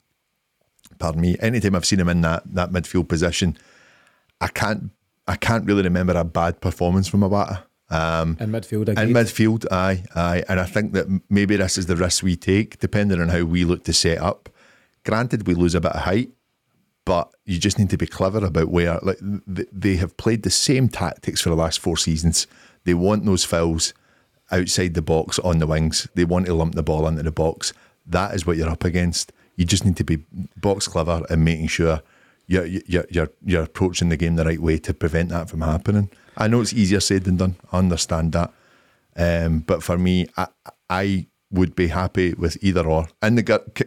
[0.98, 3.56] pardon me, anytime I've seen him in that that midfield position,
[4.40, 4.90] I can't
[5.26, 7.64] I can't really remember a bad performance from Iwata.
[7.90, 8.98] Um, in midfield, agreed.
[8.98, 12.78] in midfield, aye, aye, and I think that maybe this is the risk we take,
[12.78, 14.48] depending on how we look to set up.
[15.04, 16.30] Granted, we lose a bit of height,
[17.04, 20.88] but you just need to be clever about where like they have played the same
[20.88, 22.46] tactics for the last four seasons.
[22.84, 23.92] They want those fouls
[24.50, 26.08] outside the box on the wings.
[26.14, 27.72] They want to lump the ball into the box.
[28.06, 29.32] That is what you're up against.
[29.56, 30.24] You just need to be
[30.56, 32.02] box clever and making sure
[32.46, 36.10] you're you're you're, you're approaching the game the right way to prevent that from happening.
[36.36, 37.56] I know it's easier said than done.
[37.72, 38.52] I understand that,
[39.16, 40.46] um, but for me, I,
[40.88, 43.08] I would be happy with either or.
[43.22, 43.42] In the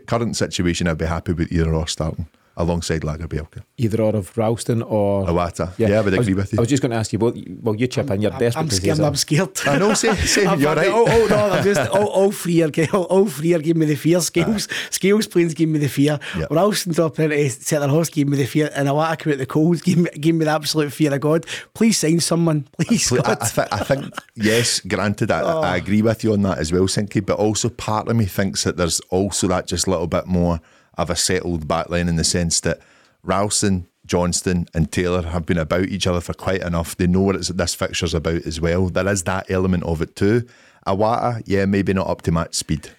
[0.07, 2.27] current situation, I'd be happy with either or starting
[2.57, 3.63] alongside Lagerbielke.
[3.77, 5.73] Either or of Ralston or Iwata.
[5.77, 6.59] Yeah, yeah I would agree was, with you.
[6.59, 8.69] I was just going to ask you, well, well you chip in, you're desperate I'm
[8.69, 9.59] scared, I'm scared.
[9.65, 10.87] I know, say, say you're right.
[10.87, 13.85] Oh, oh, no, I'm just, all, all three are, all, all three are giving me
[13.85, 14.21] the fear.
[14.21, 16.19] Scales, uh, Scales planes give me the fear.
[16.37, 16.51] Yep.
[16.51, 18.71] Ralston top into centre horse gave me the fear.
[18.73, 21.45] And Iwata come out the cold, give me, give me the absolute fear of God.
[21.73, 23.11] Please sign someone, please.
[23.11, 25.61] I, I, th- I think, yes, granted, I, oh.
[25.61, 28.63] I agree with you on that as well, Sinky, but also part of me thinks
[28.63, 30.61] that there's also that just little bit more
[30.97, 32.79] of a settled backline in the sense that
[33.23, 36.95] Ralston, Johnston, and Taylor have been about each other for quite enough.
[36.95, 38.89] They know what it's, this fixture's about as well.
[38.89, 40.47] There is that element of it too.
[40.85, 42.89] Iwata, yeah, maybe not up to match speed.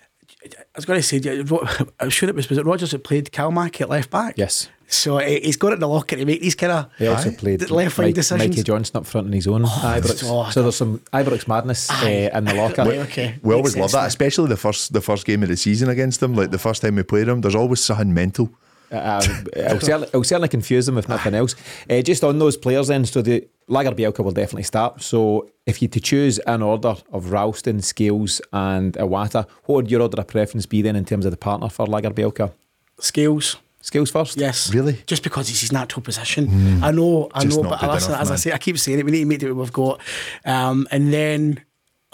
[0.45, 1.19] I was going to say,
[2.01, 4.35] I'm sure it was was it Rodgers that played Calmac at left back.
[4.37, 4.69] Yes.
[4.89, 7.33] So eh, he's got it in the locker to make these kind of he also
[7.33, 8.49] played left wing decisions.
[8.49, 10.23] Mikey Johnston up front in his own oh, Ibrox.
[10.25, 12.85] Oh, so there's some Ibrox madness uh, in the locker.
[12.85, 13.39] Right, okay.
[13.43, 16.35] We always love that, especially the first the first game of the season against them.
[16.35, 18.51] Like the first time we played them, there's always something mental.
[18.91, 19.21] Uh,
[19.57, 21.57] it'll, certainly, it'll, certainly, confuse them if nothing else.
[21.91, 25.03] Uh, just on those players, then, so the Lagerbielke will definitely start.
[25.03, 30.03] So if you to choose an order of Ralston, Scales, and Iwata, what would your
[30.03, 32.53] order of preference be then in terms of the partner for Lagerbielke?
[33.01, 33.57] Scales.
[33.87, 34.37] Scales first?
[34.37, 34.75] Yes.
[34.75, 35.01] Really?
[35.07, 36.83] Just because it's his natural position.
[36.83, 39.05] I know, I Just know, but good listen, as I say, I keep saying it,
[39.05, 40.01] we need to make it what we've got.
[40.45, 41.65] Um, and then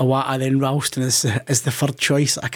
[0.01, 2.39] Iwata, then Ralston is, is the third choice.
[2.39, 2.49] I,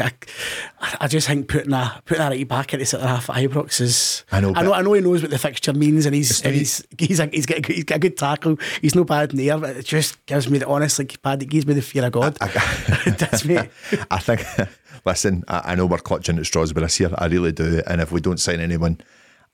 [0.81, 3.37] I, I just think putting a putting a right back at the centre half at
[3.37, 4.25] Ibrox is.
[4.33, 6.55] I know, I know, I know he knows what the fixture means, and he's and
[6.55, 8.57] he's he's a, he's got a, good- he's got a good tackle.
[8.81, 11.45] He's no bad in the air, but it just gives me the honest, like Paddy
[11.47, 12.39] gives me the fear of God.
[12.41, 13.59] it does me.
[14.11, 14.43] I think,
[15.05, 17.11] listen, I, I know we're clutching at straws with this year.
[17.19, 17.83] I really do.
[17.87, 18.99] And if we don't sign anyone,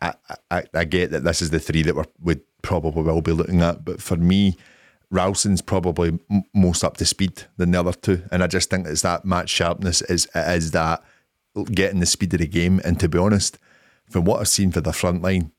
[0.00, 0.14] I,
[0.50, 3.60] I, I get that this is the three that we're, we probably will be looking
[3.60, 3.84] at.
[3.84, 4.56] But for me,
[5.12, 8.22] Ralston's probably m- most up to speed than the other two.
[8.32, 11.04] And I just think it's that match sharpness, is, it is that
[11.66, 12.80] getting the speed of the game.
[12.82, 13.58] And to be honest,
[14.08, 15.52] from what I've seen for the front line,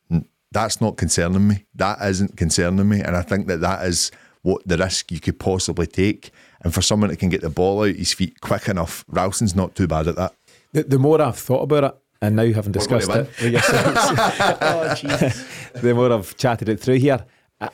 [0.52, 1.66] that's not concerning me.
[1.76, 3.02] That isn't concerning me.
[3.02, 6.32] And I think that that is what the risk you could possibly take.
[6.62, 9.76] And for someone that can get the ball out his feet quick enough, Ralston's not
[9.76, 10.34] too bad at that.
[10.72, 14.00] The, the more I've thought about it, and now having discussed it with yourselves,
[14.62, 14.96] oh
[15.82, 17.26] the more I've chatted it through here,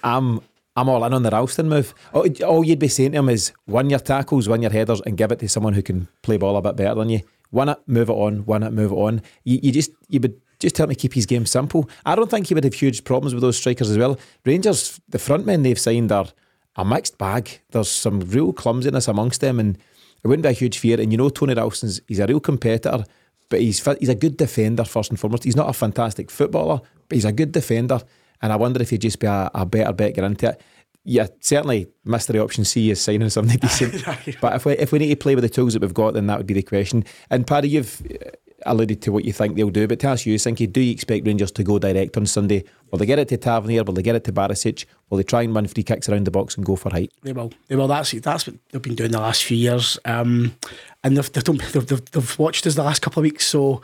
[0.03, 0.41] I'm
[0.79, 1.93] I'm all in on the Ralston move.
[2.13, 5.29] All, you'd be saying to him is win your tackles, win your headers, and give
[5.29, 7.21] it to someone who can play ball a bit better than you.
[7.51, 9.21] Win it, move it on, win it, move it on.
[9.43, 11.89] You, you just you would just tell him to keep his game simple.
[12.05, 14.17] I don't think he would have huge problems with those strikers as well.
[14.45, 16.27] Rangers, the front men they've signed are
[16.77, 17.59] a mixed bag.
[17.71, 19.77] There's some real clumsiness amongst them, and
[20.23, 21.01] it wouldn't be a huge fear.
[21.01, 23.03] And you know Tony Ralston's he's a real competitor,
[23.49, 25.43] but he's he's a good defender first and foremost.
[25.43, 28.01] He's not a fantastic footballer, but he's a good defender.
[28.41, 30.61] And I wonder if he'd just be a, a better bet get into it.
[31.05, 34.03] Yeah, certainly mystery option C is signing something decent.
[34.41, 36.27] but if we if we need to play with the tools that we've got, then
[36.27, 37.05] that would be the question.
[37.29, 38.29] And Paddy, you've uh,
[38.65, 41.25] alluded to what you think they'll do, but to ask you, Sinky, do you expect
[41.25, 42.63] Rangers to go direct on Sunday?
[42.91, 43.83] Will they get it to Tavernier?
[43.83, 44.85] Will they get it to Barisic?
[45.09, 47.11] Will they try and run free kicks around the box and go for height?
[47.23, 47.51] They will.
[47.67, 47.87] They will.
[47.87, 49.97] That's that's what they've been doing the last few years.
[50.05, 50.55] Um,
[51.03, 53.81] and they've, they've, done, they've, they've, they've watched us the last couple of weeks, so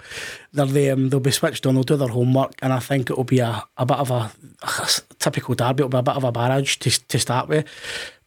[0.51, 1.73] they're the, um, they'll be switched on.
[1.75, 4.31] They'll do their homework, and I think it will be a, a bit of a,
[4.63, 5.81] a typical derby.
[5.81, 7.65] It'll be a bit of a barrage to, to start with.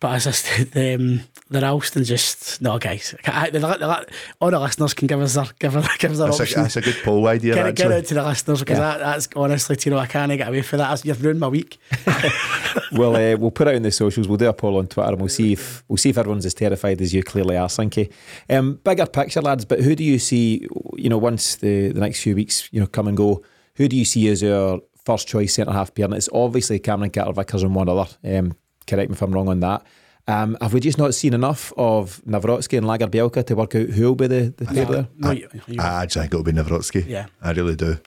[0.01, 1.21] But as I said, the, um,
[1.51, 3.15] the Ralston just no guys.
[3.27, 4.05] I, they, they,
[4.41, 6.77] all the listeners can give us their give, us- give us their That's a, that's
[6.77, 7.97] a good poll idea, Get, it- get actually.
[7.99, 10.79] out to the listeners because that, that's honestly, you know, I can't get away from
[10.79, 10.85] that.
[10.85, 11.79] That's- You've ruined my week.
[12.93, 14.29] we'll uh, we'll put it out in the socials.
[14.29, 16.55] We'll do a poll on Twitter, and we'll see if we'll see if everyone's as
[16.55, 18.13] terrified as you clearly are, Sinky.
[18.49, 19.65] Um, bigger picture, lads.
[19.65, 20.67] But who do you see?
[20.97, 23.43] You know, once the the next few weeks, you know, come and go.
[23.77, 26.05] Who do you see as our first choice centre half pair?
[26.07, 28.07] And it's obviously Cameron Carter Vickers and one other.
[28.25, 28.57] Um,
[28.89, 29.85] correct me if I'm wrong on that.
[30.27, 34.03] Um, have we just not seen enough of Nawrocki and Lagerbielke to work out who
[34.09, 35.09] will be the, the pair there?
[35.17, 37.07] No, you, you, I actually think it'll be Nawrocki.
[37.09, 37.27] Yeah.
[37.41, 37.99] I really do.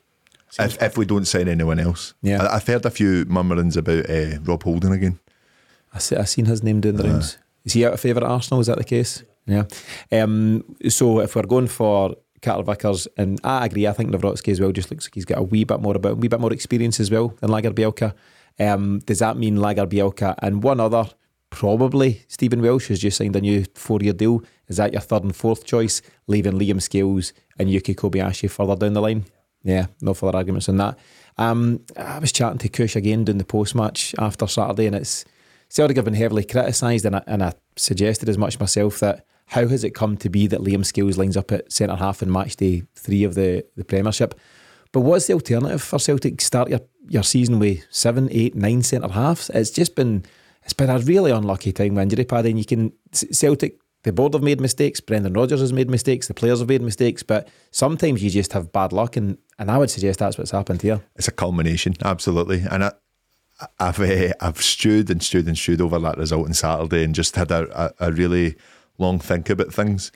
[0.59, 2.13] If, if we don't sign anyone else.
[2.21, 2.43] Yeah.
[2.43, 5.19] I, I've heard a few murmurings about uh, Rob Holding again.
[5.93, 7.37] I see, I seen his name doing the rounds.
[7.63, 8.61] Is he out of favour at Arsenal?
[8.61, 9.23] Is that the case?
[9.45, 9.63] Yeah.
[10.11, 14.59] Um, so if we're going for Carter Vickers, and I agree, I think Nawrocki as
[14.59, 16.53] well just looks like he's got a wee bit more about, a wee bit more
[16.53, 18.13] experience as well than Lagerbielke.
[18.59, 21.09] Um, does that mean Lagerbielke and one other?
[21.49, 24.41] Probably Stephen Welsh has just signed a new four-year deal.
[24.69, 26.01] Is that your third and fourth choice?
[26.27, 29.25] Leaving Liam Scales and Yuki Kobayashi further down the line.
[29.63, 30.97] Yeah, no further arguments on that.
[31.37, 35.25] Um, I was chatting to Kush again during the post match after Saturday, and it's
[35.69, 39.67] Celtic have been heavily criticised, and I, and I suggested as much myself that how
[39.67, 42.55] has it come to be that Liam Scales lines up at centre half in match
[42.55, 44.39] day three of the, the Premiership?
[44.91, 46.41] But what's the alternative for Celtic?
[46.41, 49.49] Start your, your season with seven, eight, nine centre halves.
[49.53, 50.25] It's just been
[50.63, 53.80] it's been a really unlucky time with injury pad, and you can Celtic.
[54.03, 54.99] The board have made mistakes.
[54.99, 56.27] Brendan Rodgers has made mistakes.
[56.27, 57.23] The players have made mistakes.
[57.23, 60.81] But sometimes you just have bad luck, and, and I would suggest that's what's happened
[60.81, 61.01] here.
[61.15, 62.63] It's a culmination, absolutely.
[62.69, 62.91] And I,
[63.79, 67.35] I've uh, I've stewed and stewed and stewed over that result on Saturday, and just
[67.35, 68.55] had a, a, a really
[68.97, 70.11] long think about things.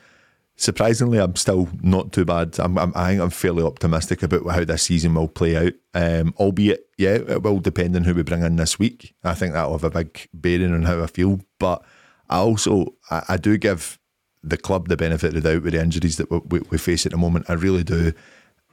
[0.58, 2.58] Surprisingly, I'm still not too bad.
[2.58, 5.74] I'm, I'm, I think I'm fairly optimistic about how this season will play out.
[5.92, 9.14] Um, albeit, yeah, it will depend on who we bring in this week.
[9.22, 11.40] I think that'll have a big bearing on how I feel.
[11.58, 11.84] But
[12.28, 13.98] I also, I, I do give
[14.42, 17.04] the club the benefit of the doubt with the injuries that we, we, we face
[17.04, 17.46] at the moment.
[17.48, 18.12] I really do.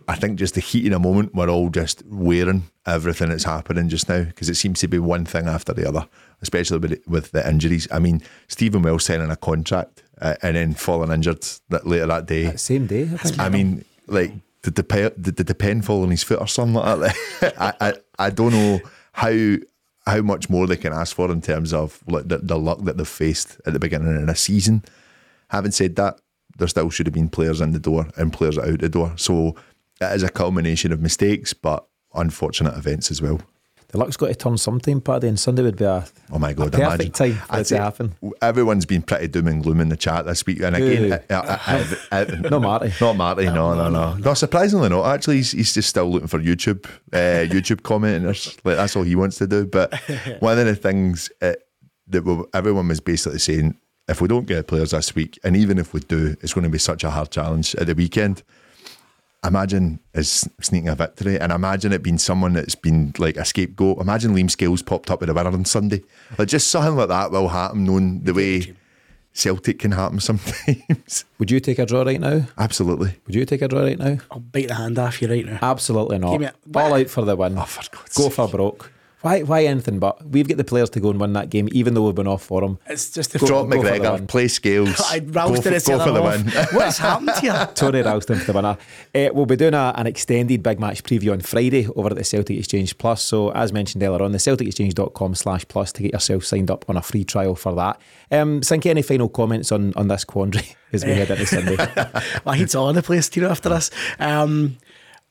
[0.08, 3.90] I think just the heat in a moment, we're all just wearing everything that's happening
[3.90, 6.08] just now because it seems to be one thing after the other,
[6.42, 7.88] especially with, with the injuries.
[7.90, 12.26] I mean, Stephen Welsh signing a contract uh, and then falling injured that later that
[12.26, 12.56] day.
[12.58, 13.40] Same day, I think.
[13.40, 17.00] I mean, like, did the, did the pen fall on his foot or something like
[17.40, 17.54] that?
[17.58, 18.82] I, I, I don't know
[19.14, 19.56] how
[20.06, 22.98] how much more they can ask for in terms of like the, the luck that
[22.98, 24.84] they've faced at the beginning of the season.
[25.50, 26.20] Having said that,
[26.58, 29.14] there still should have been players in the door and players out the door.
[29.16, 29.56] So
[30.02, 33.42] it is a culmination of mistakes, but unfortunate events as well.
[33.94, 36.70] The luck's got to turn sometime, Paddy, and Sunday would be a, Oh my God!
[36.70, 37.12] a perfect imagine.
[37.12, 38.16] time for it to happen.
[38.42, 41.84] Everyone's been pretty doom and gloom in the chat this week, and again, uh, uh,
[42.12, 42.92] uh, uh, Marty.
[43.00, 43.46] not Marty.
[43.46, 44.34] No, no, no, no.
[44.34, 45.06] Surprisingly, not.
[45.06, 48.58] Actually, he's, he's just still looking for YouTube, uh, YouTube commenters.
[48.64, 49.68] Like that's all he wants to do.
[49.68, 49.94] But
[50.40, 51.54] one of the things uh,
[52.08, 53.78] that we, everyone was basically saying,
[54.08, 56.70] if we don't get players this week, and even if we do, it's going to
[56.72, 58.42] be such a hard challenge at the weekend.
[59.46, 64.00] Imagine is sneaking a victory, and imagine it being someone that's been like a scapegoat.
[64.00, 66.02] Imagine Liam Scales popped up with a winner on Sunday.
[66.38, 68.74] Like just something like that will happen, knowing the way
[69.34, 71.26] Celtic can happen sometimes.
[71.40, 72.44] Would you take a draw right now?
[72.58, 73.16] Absolutely.
[73.26, 74.18] Would you take a draw right now?
[74.32, 75.60] I'll bite the hand off you right now.
[75.62, 76.32] Absolutely not.
[76.32, 77.58] Give me a- All out for the win.
[77.58, 78.34] Oh, for God's Go sake.
[78.34, 78.92] for broke.
[79.24, 79.42] Why?
[79.42, 80.28] Why anything but?
[80.28, 82.44] We've got the players to go and win that game, even though we've been off
[82.44, 82.78] for them.
[82.88, 85.02] It's just the Drop go for the McGregor, play Scales.
[85.10, 86.46] I go rousted for, it go for the win.
[86.74, 87.70] What's happened here?
[87.76, 88.78] Tony Ralston for the winner.
[89.16, 92.24] Uh, we'll be doing a, an extended big match preview on Friday over at the
[92.26, 93.24] Celtic Exchange Plus.
[93.24, 96.98] So, as mentioned earlier on, the CelticExchange.com slash plus to get yourself signed up on
[96.98, 98.02] a free trial for that.
[98.30, 101.78] Um, Sink, any final comments on, on this quandary as we head into Sunday?
[102.46, 103.90] My head's all over the place, Tino, after this.
[104.20, 104.76] Um,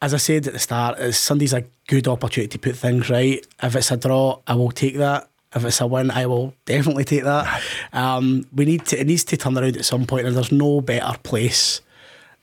[0.03, 3.47] as I said at the start, is Sunday's a good opportunity to put things right.
[3.63, 5.31] If it's a draw, I will take that.
[5.55, 7.63] If it's a win, I will definitely take that.
[7.93, 9.01] Um, we need to.
[9.01, 11.81] It needs to turn around at some point, and there's no better place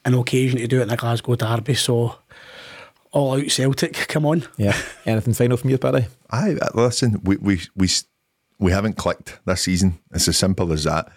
[0.06, 1.74] and occasion to do it than the Glasgow Derby.
[1.76, 2.16] So,
[3.12, 4.48] all out Celtic, come on.
[4.58, 4.78] yeah.
[5.06, 6.06] Anything final from you, Paddy?
[6.32, 7.20] I listen.
[7.24, 8.06] We we we s-
[8.60, 10.00] we haven't clicked this season.
[10.14, 11.12] It's as simple as that.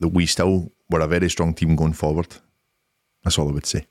[0.00, 2.28] That we still were a very strong team going forward.
[3.22, 3.86] That's all I would say.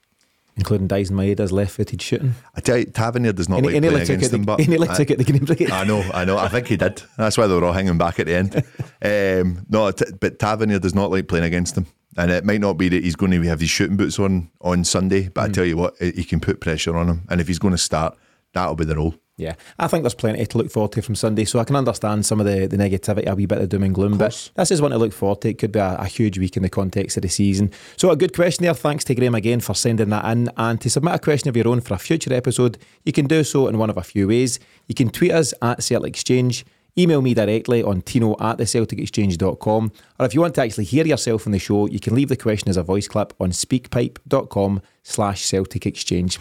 [0.56, 2.36] Including Daizen Maeda's left footed shooting.
[2.56, 4.98] I tell you, Tavernier does not like playing against them, the, but any look I-
[4.98, 5.72] took at the game break.
[5.72, 6.38] I know, I know.
[6.38, 7.02] I think he did.
[7.18, 8.64] That's why they were all hanging back at the end.
[9.06, 12.74] Um, no, t- but Tavernier does not like playing against them, and it might not
[12.78, 15.28] be that he's going to have his shooting boots on on Sunday.
[15.28, 17.74] But I tell you what, he can put pressure on him, and if he's going
[17.74, 18.18] to start,
[18.54, 19.16] that'll be the role.
[19.36, 22.24] Yeah, I think there's plenty to look forward to from Sunday, so I can understand
[22.24, 24.80] some of the, the negativity, a wee bit of doom and gloom, but this is
[24.80, 25.50] one to look forward to.
[25.50, 27.72] It could be a, a huge week in the context of the season.
[27.98, 28.76] So, a good question there.
[28.76, 30.52] Thanks to Graham again for sending that in.
[30.56, 33.44] And to submit a question of your own for a future episode, you can do
[33.44, 34.60] so in one of a few ways.
[34.88, 36.64] You can tweet us at Celtic Exchange,
[36.96, 41.48] email me directly on tino at thecelticexchange.com, or if you want to actually hear yourself
[41.48, 45.44] on the show, you can leave the question as a voice clip on speakpipe.com slash
[45.44, 46.38] Celtic Exchange.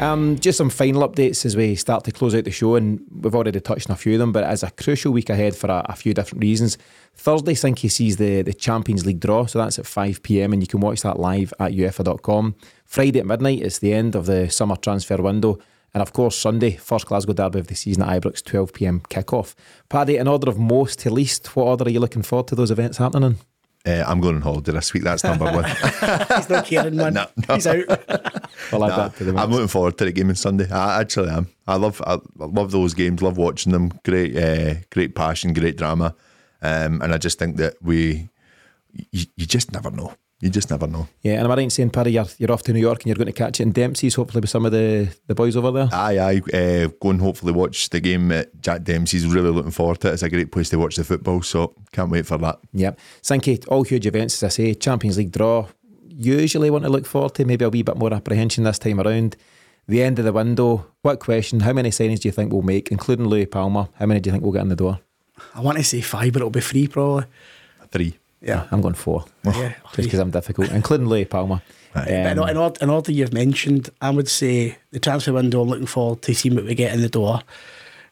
[0.00, 3.34] Um, just some final updates as we start to close out the show, and we've
[3.34, 5.86] already touched on a few of them, but it's a crucial week ahead for a,
[5.88, 6.76] a few different reasons.
[7.14, 10.66] Thursday, Sinky sees the, the Champions League draw, so that's at 5 pm, and you
[10.66, 12.56] can watch that live at UEFA.com.
[12.84, 15.58] Friday at midnight, it's the end of the summer transfer window,
[15.94, 19.54] and of course, Sunday, first Glasgow derby of the season at Ibrox, 12 pm kick-off.
[19.88, 22.72] Paddy, in order of most to least, what order are you looking forward to those
[22.72, 23.53] events happening in?
[23.86, 25.02] Uh, I'm going on holiday this week.
[25.02, 25.64] That's number one.
[26.36, 27.12] He's not caring, man.
[27.14, 27.54] No, no.
[27.54, 27.84] He's out.
[28.72, 30.70] Well, add Nah, that to the I'm looking forward to the game on Sunday.
[30.70, 31.48] I actually am.
[31.66, 33.20] I love I love those games.
[33.20, 33.92] Love watching them.
[34.04, 36.14] Great, uh, great passion, great drama,
[36.62, 38.30] um, and I just think that we,
[39.10, 40.14] you, you just never know.
[40.40, 41.08] You just never know.
[41.22, 43.06] Yeah, and am I right in saying, Paddy, you're, you're off to New York and
[43.06, 45.70] you're going to catch it in Dempsey's, hopefully with some of the, the boys over
[45.70, 45.88] there?
[45.92, 46.42] Aye, aye.
[46.52, 49.26] Uh, go and hopefully watch the game at Jack Dempsey's.
[49.26, 50.14] Really looking forward to it.
[50.14, 51.40] It's a great place to watch the football.
[51.42, 52.58] So can't wait for that.
[52.74, 52.98] Yep.
[53.22, 54.74] Sinky, all huge events, as I say.
[54.74, 55.68] Champions League draw.
[56.08, 59.36] Usually want to look forward to, maybe a wee bit more apprehension this time around.
[59.88, 60.86] The end of the window.
[61.02, 61.60] What question?
[61.60, 63.88] How many signings do you think we'll make, including Luis Palma?
[63.94, 65.00] How many do you think we'll get in the door?
[65.54, 67.24] I want to say five, but it'll be three probably.
[67.90, 68.18] Three.
[68.44, 68.66] Yeah.
[68.70, 69.24] I'm going four.
[69.44, 69.74] Yeah.
[69.94, 71.62] Just because I'm difficult, including Lee Palmer.
[71.94, 75.62] But in, Um, in, order, in order you've mentioned, I would say the transfer window.
[75.62, 77.40] I'm looking forward to seeing what we get in the door.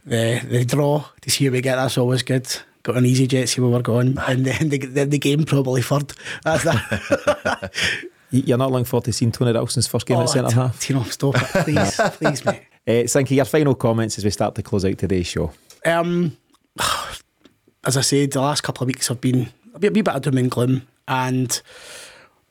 [0.07, 1.77] The the draw to see what we get.
[1.77, 2.47] That's always good.
[2.83, 5.83] Got an easy jet, see where we're going, and then the, the, the game probably
[5.83, 6.13] third.
[6.45, 7.71] That's that.
[8.31, 10.89] you- you're not looking forward to seeing Tony Ralston's first game at centre t- half.
[10.89, 12.63] You know, stop it, please, please, mate.
[12.87, 15.53] Uh, Sinky, your final comments as we start to close out today's show.
[15.87, 16.37] Um,
[17.85, 20.23] as I said, the last couple of weeks have been a wee, wee bit of
[20.23, 21.61] doom and gloom, and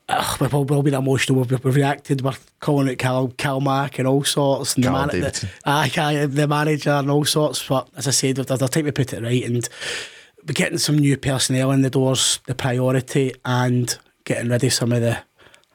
[0.10, 1.40] uh, we've all, we've all been emotional.
[1.44, 2.22] We've, we've reacted.
[2.22, 6.26] We're calling it Cal, Calmac and all sorts, and Cal the, man, the, aye, aye,
[6.26, 7.66] the manager and all sorts.
[7.68, 9.68] But as I said, there's, there's time to put it right, and
[10.48, 14.92] we're getting some new personnel in the doors, the priority, and getting rid of some
[14.92, 15.20] of the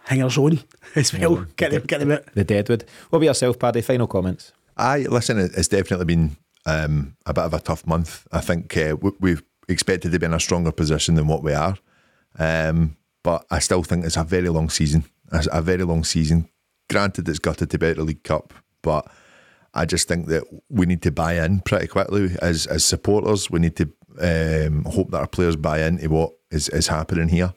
[0.04, 0.60] hangers on
[0.94, 1.46] as well.
[1.56, 2.26] Get them, get them out.
[2.34, 2.84] The Deadwood.
[3.10, 3.80] What about yourself, Paddy?
[3.80, 4.52] Final comments?
[4.76, 6.36] Aye, listen, it's definitely been
[6.66, 8.26] um, a bit of a tough month.
[8.32, 11.52] I think uh, we- we've expected to be in a stronger position than what we
[11.52, 11.76] are.
[12.38, 15.04] Um, but I still think it's a very long season.
[15.32, 16.48] It's a very long season.
[16.88, 19.10] Granted, it's gutted to be out the League Cup, but
[19.74, 23.50] I just think that we need to buy in pretty quickly as as supporters.
[23.50, 27.52] We need to um, hope that our players buy into what is, is happening here,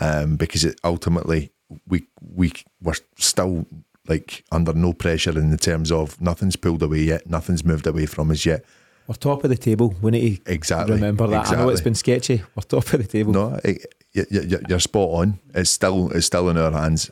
[0.00, 1.52] um, because it ultimately
[1.86, 2.52] we we
[2.82, 3.66] we're still
[4.08, 8.06] like under no pressure in the terms of nothing's pulled away yet, nothing's moved away
[8.06, 8.64] from us yet.
[9.06, 9.94] We're top of the table.
[10.00, 11.50] We need to Exactly, remember that.
[11.52, 12.42] I know it's been sketchy.
[12.54, 13.32] We're top of the table.
[13.32, 14.26] No, it, you,
[14.68, 15.38] you're spot on.
[15.54, 17.10] It's still it's still in our hands.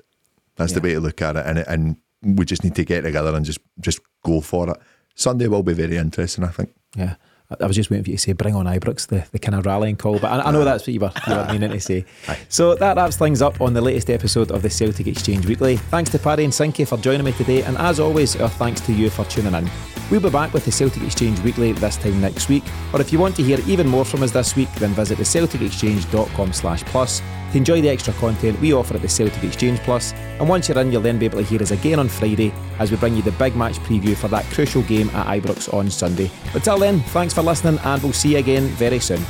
[0.56, 3.02] That's the way to look at it, and it, and we just need to get
[3.02, 4.76] together and just just go for it.
[5.14, 6.70] Sunday will be very interesting, I think.
[6.96, 7.16] Yeah.
[7.60, 9.66] I- was just waiting for you to say, bring on Ibrox, the, the kind of
[9.66, 10.18] rallying call.
[10.18, 12.04] But I, I know that's what you were, you were meaning to say.
[12.48, 15.76] So that wraps things up on the latest episode of the Celtic Exchange Weekly.
[15.76, 17.62] Thanks to Paddy and Sinky for joining me today.
[17.62, 19.70] And as always, our thanks to you for tuning in.
[20.10, 22.64] We'll be back with the Celtic Exchange Weekly this time next week.
[22.92, 26.52] Or if you want to hear even more from us this week, then visit thecelticexchange.com
[26.52, 30.68] slash plus to enjoy the extra content we offer at the Celtic Exchange And once
[30.68, 33.16] you're in, you'll then be able to hear us again on Friday as we bring
[33.16, 36.30] you the big match preview for that crucial game at Ibrox on Sunday.
[36.52, 39.20] But till then, thanks for listening and we'll see you again very soon.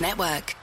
[0.00, 0.57] Network.